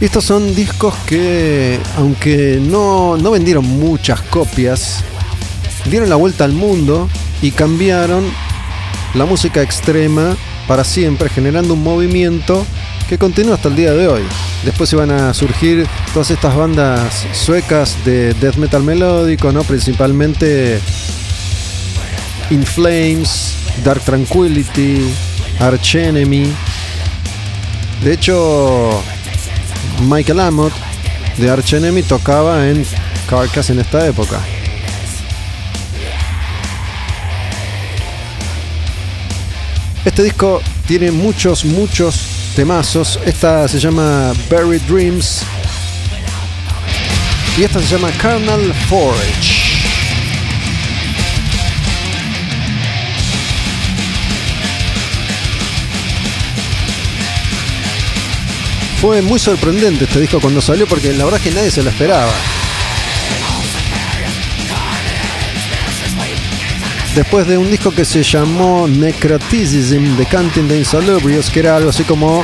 [0.00, 5.04] Estos son discos que, aunque no, no vendieron muchas copias,
[5.90, 7.10] dieron la vuelta al mundo
[7.42, 8.24] y cambiaron
[9.12, 10.34] la música extrema
[10.66, 12.64] para siempre, generando un movimiento
[13.08, 14.22] que continúa hasta el día de hoy.
[14.64, 19.62] Después iban a surgir todas estas bandas suecas de death metal melódico, ¿no?
[19.62, 20.80] Principalmente
[22.50, 25.12] In Flames, Dark Tranquility,
[25.60, 26.52] Arch Enemy.
[28.02, 29.02] De hecho,
[30.02, 30.72] Michael Amott
[31.36, 32.84] de Arch Enemy tocaba en
[33.28, 34.40] Carcass en esta época.
[40.04, 43.18] Este disco tiene muchos, muchos temazos.
[43.24, 45.42] Esta se llama Buried Dreams.
[47.58, 49.64] Y esta se llama Carnal Forge.
[59.00, 61.90] Fue muy sorprendente este disco cuando salió porque la verdad es que nadie se lo
[61.90, 62.32] esperaba.
[67.14, 71.90] Después de un disco que se llamó Necroticism de Canting the Insalubrious, que era algo
[71.90, 72.42] así como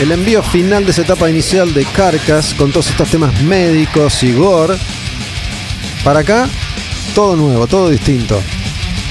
[0.00, 4.32] el envío final de esa etapa inicial de Carcass con todos estos temas médicos y
[4.32, 4.76] gore.
[6.04, 6.48] Para acá,
[7.16, 8.40] todo nuevo, todo distinto.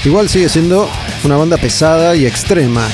[0.02, 0.90] Igual sigue siendo
[1.22, 2.88] una banda pesada y extrema.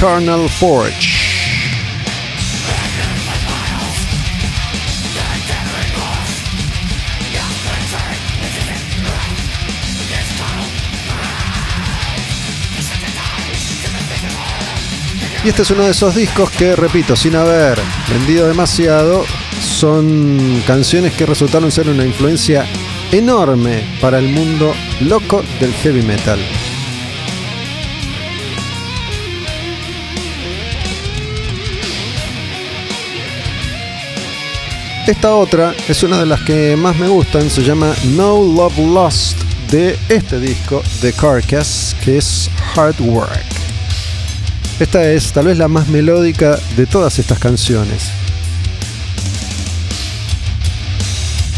[0.00, 1.11] Carnal Forge.
[15.44, 17.76] Y este es uno de esos discos que, repito, sin haber
[18.08, 19.24] vendido demasiado,
[19.60, 22.64] son canciones que resultaron ser una influencia
[23.10, 26.38] enorme para el mundo loco del heavy metal.
[35.08, 39.42] Esta otra es una de las que más me gustan, se llama No Love Lost
[39.72, 43.51] de este disco de Carcass, que es Hard Work.
[44.82, 48.10] Esta es tal vez la más melódica de todas estas canciones.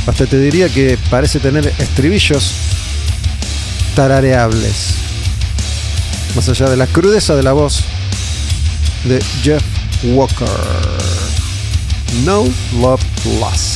[0.06, 2.52] Hasta te diría que parece tener estribillos
[3.96, 4.96] tarareables.
[6.36, 7.84] Más allá de la crudeza de la voz
[9.04, 9.64] de Jeff
[10.02, 10.46] Walker.
[12.26, 12.44] No
[12.78, 13.00] Love
[13.40, 13.73] Lost.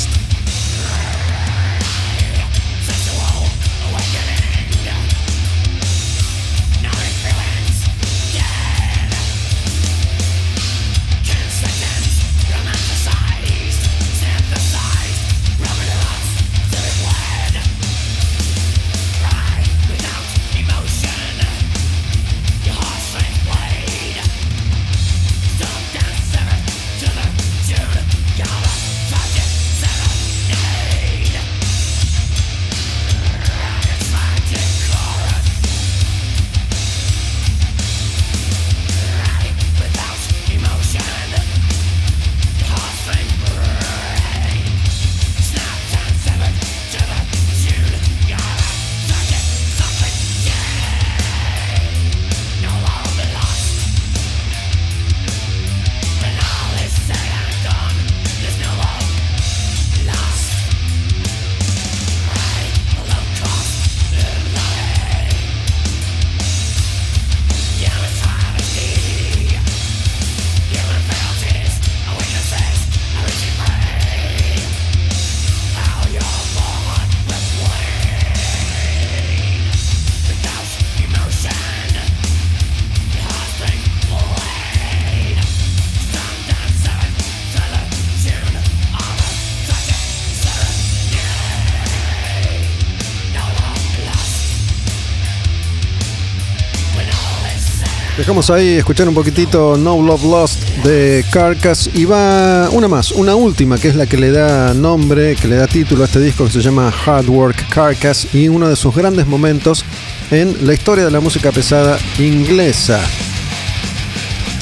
[98.29, 103.35] Dejamos ahí escuchar un poquitito No Love Lost de Carcass y va una más, una
[103.35, 106.45] última que es la que le da nombre, que le da título a este disco
[106.45, 109.83] que se llama Hard Work Carcass y uno de sus grandes momentos
[110.31, 113.01] en la historia de la música pesada inglesa.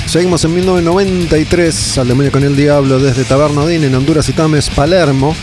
[0.06, 4.70] Seguimos en 1993, al demonio con el diablo desde Taberna Odín en Honduras y Tames,
[4.70, 5.34] Palermo.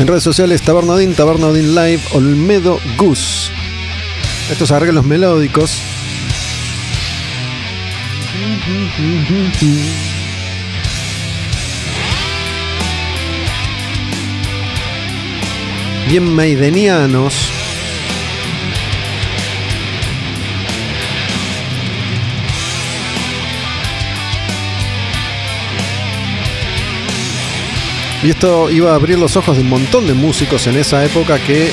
[0.00, 3.52] En redes sociales Taberna Odín, Taberna Odín Live, Olmedo Gus.
[4.50, 5.80] Estos arreglos melódicos.
[16.08, 17.52] Bien maidenianos.
[28.22, 31.38] Y esto iba a abrir los ojos de un montón de músicos en esa época
[31.38, 31.70] que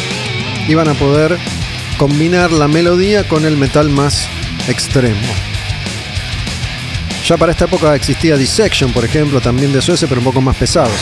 [0.70, 1.38] iban a poder
[1.98, 4.28] combinar la melodía con el metal más
[4.68, 5.28] extremo.
[7.26, 10.56] Ya para esta época existía Dissection, por ejemplo, también de Suecia, pero un poco más
[10.56, 10.94] pesados.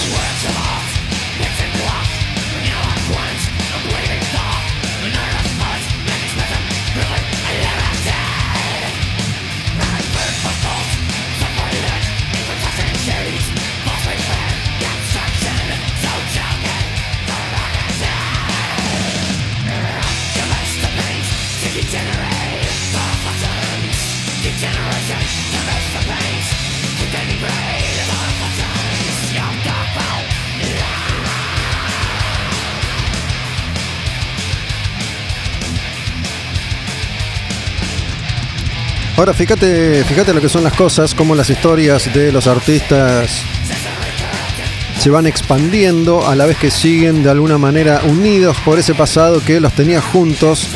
[39.25, 43.41] Ahora fíjate, fíjate lo que son las cosas, cómo las historias de los artistas
[44.99, 49.43] se van expandiendo a la vez que siguen de alguna manera unidos por ese pasado
[49.43, 50.67] que los tenía juntos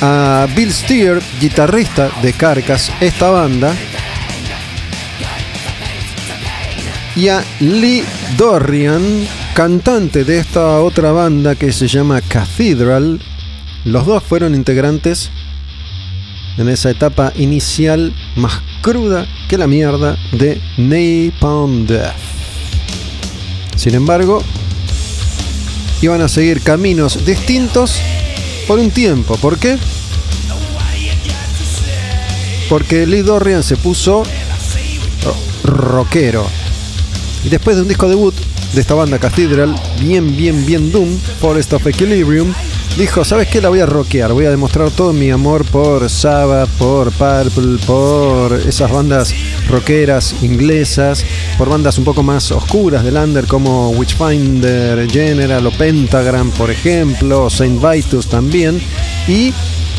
[0.00, 3.74] a Bill Steer, guitarrista de Carcass, esta banda,
[7.14, 8.04] y a Lee
[8.38, 13.20] Dorian, cantante de esta otra banda que se llama Cathedral.
[13.84, 15.30] Los dos fueron integrantes
[16.58, 22.14] en esa etapa inicial más cruda que la mierda de Napalm Death.
[23.76, 24.42] Sin embargo,
[26.02, 27.98] iban a seguir caminos distintos
[28.66, 29.36] por un tiempo.
[29.36, 29.78] ¿Por qué?
[32.68, 34.22] Porque Lee Dorian se puso
[35.64, 36.46] rockero.
[37.44, 38.34] Y después de un disco debut
[38.72, 42.54] de esta banda Cathedral, bien, bien, bien Doom, Forest of Equilibrium,
[42.96, 43.60] dijo, ¿sabes qué?
[43.60, 48.52] La voy a rockear, voy a demostrar todo mi amor por Sabbath, por Purple, por
[48.52, 49.34] esas bandas
[49.68, 51.24] rockeras inglesas,
[51.56, 57.48] por bandas un poco más oscuras del under como Witchfinder General o Pentagram, por ejemplo,
[57.48, 58.80] Saint Vitus también.
[59.26, 59.54] Y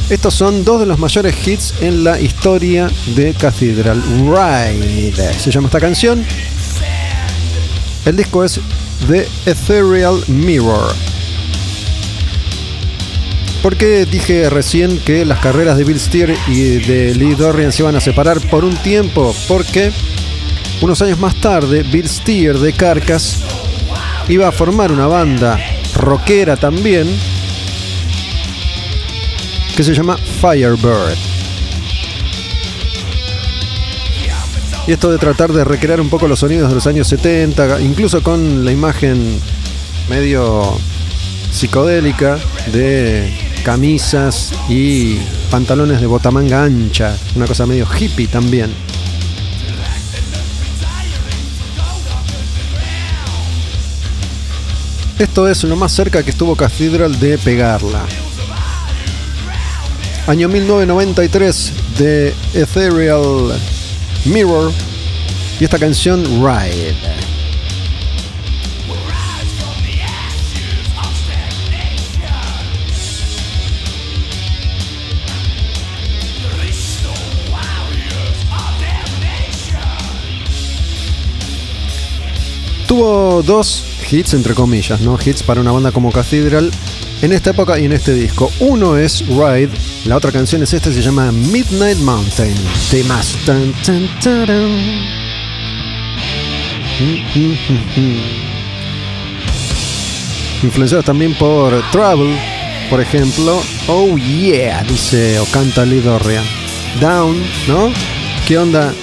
[0.10, 4.02] estos son dos de los mayores hits en la historia de Cathedral.
[4.26, 6.24] Ride se llama esta canción.
[8.06, 8.60] El disco es
[9.08, 11.13] The Ethereal Mirror.
[13.64, 17.82] ¿Por qué dije recién que las carreras de Bill Steer y de Lee Dorian se
[17.82, 19.34] iban a separar por un tiempo?
[19.48, 19.90] Porque
[20.82, 23.38] unos años más tarde, Bill Steer de Carcass
[24.28, 25.58] iba a formar una banda
[25.96, 27.08] rockera también
[29.78, 31.18] que se llama Firebird.
[34.88, 38.22] Y esto de tratar de recrear un poco los sonidos de los años 70, incluso
[38.22, 39.40] con la imagen
[40.10, 40.78] medio
[41.50, 42.38] psicodélica
[42.74, 45.18] de camisas y
[45.50, 48.72] pantalones de botamanga ancha, una cosa medio hippie también.
[55.18, 58.02] Esto es lo más cerca que estuvo Cathedral de pegarla.
[60.28, 63.58] Año 1993 de Ethereal
[64.26, 64.72] Mirror
[65.60, 67.23] y esta canción Ride.
[83.42, 85.18] Dos hits, entre comillas, ¿no?
[85.24, 86.72] Hits para una banda como Cathedral
[87.22, 88.52] en esta época y en este disco.
[88.60, 89.70] Uno es Ride,
[90.06, 92.56] la otra canción es esta, se llama Midnight Mountain.
[92.92, 93.36] Temas.
[93.46, 94.08] Tan, tan.
[100.62, 102.38] Influenciados también por Trouble,
[102.90, 103.62] por ejemplo.
[103.88, 106.46] Oh yeah, dice o canta Lee Dorrian.
[107.02, 107.92] Down, ¿no?
[108.48, 108.94] ¿Qué onda?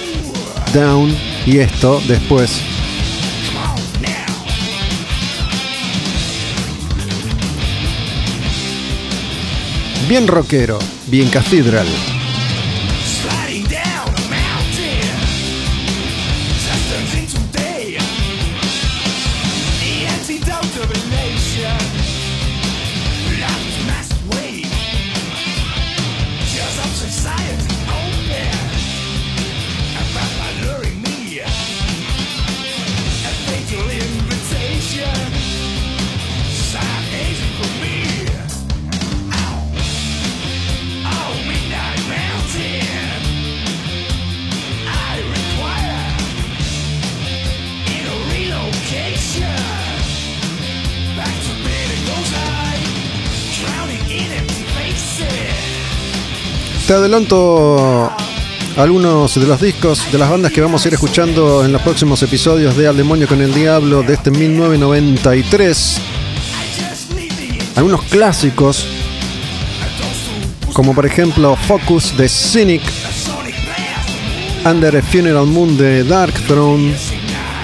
[0.73, 2.70] Down y esto después.
[10.11, 10.77] Bien rockero,
[11.07, 11.87] bien cathedral.
[56.91, 58.11] Te adelanto
[58.75, 62.21] algunos de los discos de las bandas que vamos a ir escuchando en los próximos
[62.21, 65.97] episodios de Al Demonio con el Diablo de este 1993.
[65.97, 68.85] I just need the Algunos clásicos,
[70.73, 72.81] como por ejemplo Focus de Cynic.
[74.65, 76.93] Under a Funeral Moon de Dark Throne,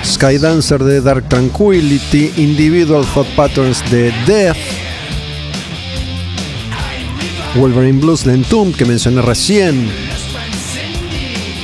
[0.06, 4.77] Skydancer de Dark Tranquility, Individual Thought Patterns de Death,
[7.58, 9.90] Wolverine Blues de Entomb que mencioné recién,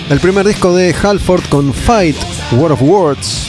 [0.09, 2.15] el primer disco de Halford con Fight,
[2.53, 3.47] War of Words,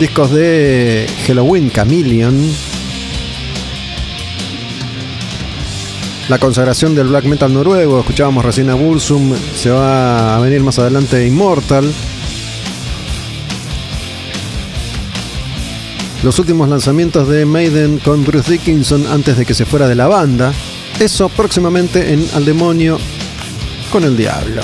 [0.00, 2.34] discos de Halloween Chameleon,
[6.28, 10.78] la consagración del black metal noruego, escuchábamos recién a Bursum, se va a venir más
[10.78, 11.92] adelante Immortal.
[16.24, 20.08] Los últimos lanzamientos de Maiden con Bruce Dickinson antes de que se fuera de la
[20.08, 20.52] banda.
[20.98, 22.98] Eso próximamente en Al Demonio
[23.90, 24.62] con el Diablo.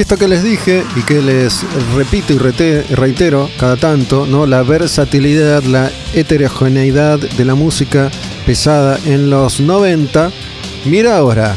[0.00, 1.62] Esto que les dije y que les
[1.94, 4.46] repito y reitero cada tanto, ¿no?
[4.46, 8.10] La versatilidad, la heterogeneidad de la música
[8.46, 10.32] pesada en los 90.
[10.86, 11.54] Mira ahora,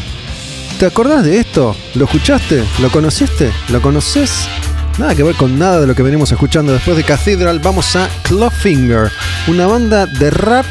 [0.77, 1.73] ¿te acordás de esto?
[1.95, 2.65] ¿Lo escuchaste?
[2.81, 3.49] ¿Lo conociste?
[3.69, 4.45] ¿Lo conoces?
[4.97, 7.59] Nada que ver con nada de lo que venimos escuchando después de Cathedral.
[7.59, 9.09] Vamos a Clawfinger,
[9.47, 10.65] una banda de rap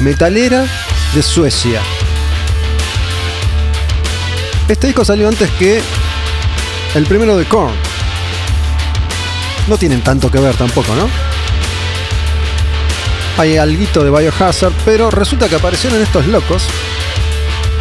[0.00, 0.64] metalera
[1.14, 1.82] de Suecia.
[4.66, 5.82] Este disco salió antes que
[6.94, 7.74] el primero de Korn.
[9.68, 11.08] No tienen tanto que ver tampoco, ¿no?
[13.38, 16.64] Hay alguito de Biohazard, pero resulta que aparecieron estos locos.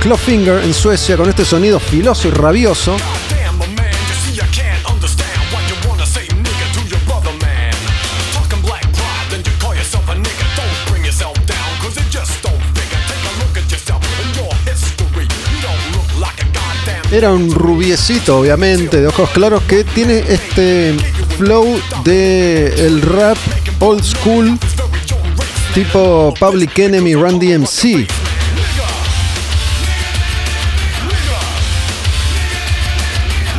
[0.01, 2.95] Clawfinger en Suecia con este sonido filoso y rabioso.
[17.11, 20.95] Era un rubiecito, obviamente, de ojos claros, que tiene este
[21.37, 23.37] flow de el rap
[23.79, 24.57] old school,
[25.73, 28.07] tipo Public Enemy, Run DMC.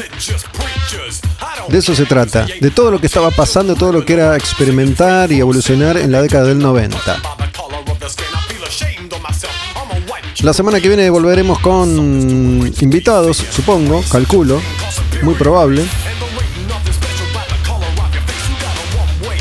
[1.70, 5.32] de eso se trata, de todo lo que estaba pasando, todo lo que era experimentar
[5.32, 7.22] y evolucionar en la década del 90.
[7.38, 8.26] by the color of the skin.
[8.34, 9.54] I feel ashamed of myself.
[9.76, 14.60] I'm a white La semana que viene volveremos con invitados, supongo, calculo,
[15.22, 15.86] muy probable.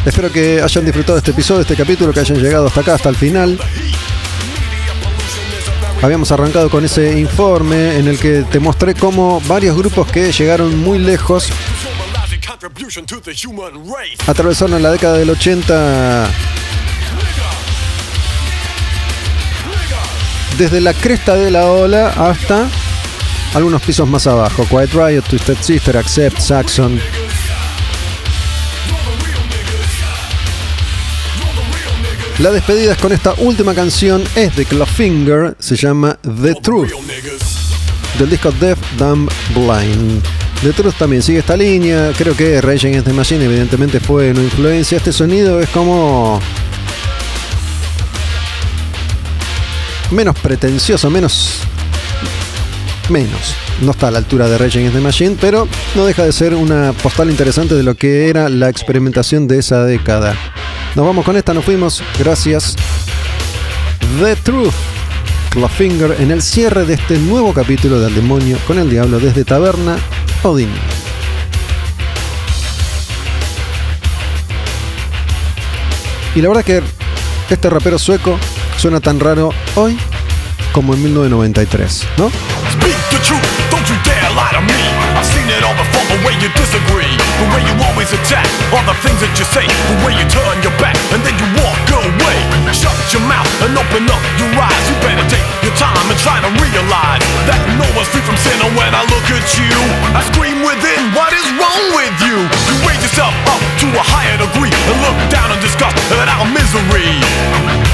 [0.04, 3.16] Espero que hayan disfrutado este episodio, este capítulo, que hayan llegado hasta acá, hasta el
[3.16, 3.58] final.
[6.00, 10.78] Habíamos arrancado con ese informe en el que te mostré cómo varios grupos que llegaron
[10.78, 11.50] muy lejos
[14.26, 16.26] atravesaron la década del 80
[20.56, 22.66] desde la cresta de la ola hasta
[23.54, 24.66] algunos pisos más abajo.
[24.68, 27.00] Quiet Riot, Twisted Sister, Accept, Saxon.
[32.38, 36.92] La despedida es con esta última canción, es de Clawfinger, se llama The Truth,
[38.16, 40.22] del disco Deaf, Dumb, Blind.
[40.62, 44.42] The Truth también sigue esta línea, creo que Rage Against the Machine evidentemente fue una
[44.42, 44.98] influencia.
[44.98, 46.40] Este sonido es como
[50.12, 51.62] menos pretencioso, menos.
[53.10, 53.54] Menos.
[53.80, 56.54] No está a la altura de Rage Against the Machine, pero no deja de ser
[56.54, 60.34] una postal interesante de lo que era la experimentación de esa década.
[60.94, 62.02] Nos vamos con esta, nos fuimos.
[62.18, 62.76] Gracias.
[64.20, 64.74] The Truth.
[65.50, 69.96] Clawfinger en el cierre de este nuevo capítulo del demonio con el diablo desde Taberna
[70.42, 70.68] Odin.
[76.34, 76.82] Y la verdad que
[77.50, 78.38] este rapero sueco
[78.76, 79.98] suena tan raro hoy
[80.72, 82.30] como en 1993, ¿no?
[82.74, 84.82] Speak the truth, don't you dare lie to me.
[85.16, 88.84] I've seen it all before, the way you disagree, the way you always attack, all
[88.84, 91.88] the things that you say, the way you turn your back and then you walk
[91.92, 92.38] away.
[92.72, 94.84] Shut your mouth and open up your eyes.
[94.86, 98.54] You better take your time and try to realize that no one's free from sin.
[98.60, 99.72] And when I look at you,
[100.12, 101.27] I scream within, is
[101.58, 102.38] wrong with you?
[102.70, 106.46] You raise yourself up to a higher degree and look down and discuss at our
[106.54, 107.10] misery.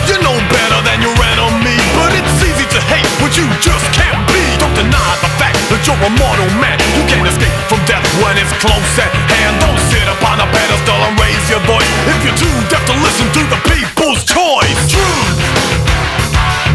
[0.06, 4.20] You know better than your enemy, but it's easy to hate what you just can't
[4.30, 4.44] be.
[4.60, 6.76] Don't deny the fact that you're a mortal man.
[6.94, 9.56] You can't escape from death when it's close at hand.
[9.64, 13.26] Don't sit upon a pedestal and raise your voice if you're too deaf to listen
[13.32, 14.80] to the people's choice.
[14.92, 15.40] Truth.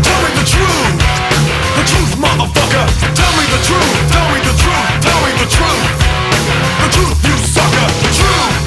[0.02, 0.98] Tell me the truth.
[1.78, 2.86] The truth, motherfucker.
[3.14, 3.94] Tell me the truth.
[4.10, 4.88] Tell me the truth.
[5.06, 6.09] Tell me the truth.
[6.80, 7.88] The truth, you sucker.
[8.02, 8.59] The truth.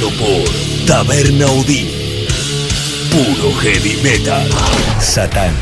[0.00, 1.88] por Taberna Odín,
[3.10, 4.46] Puro Heavy Metal,
[5.00, 5.54] Satán,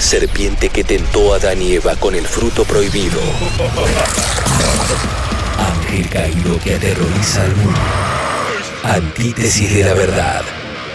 [0.00, 3.20] serpiente que tentó a Dan y Eva con el fruto prohibido,
[5.58, 7.80] ángel caído que aterroriza al mundo,
[8.82, 10.42] antítesis de la verdad,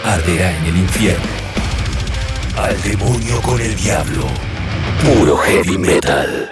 [0.04, 1.26] arderá en el infierno,
[2.58, 4.26] al demonio con el diablo,
[5.02, 6.47] Puro Heavy Metal.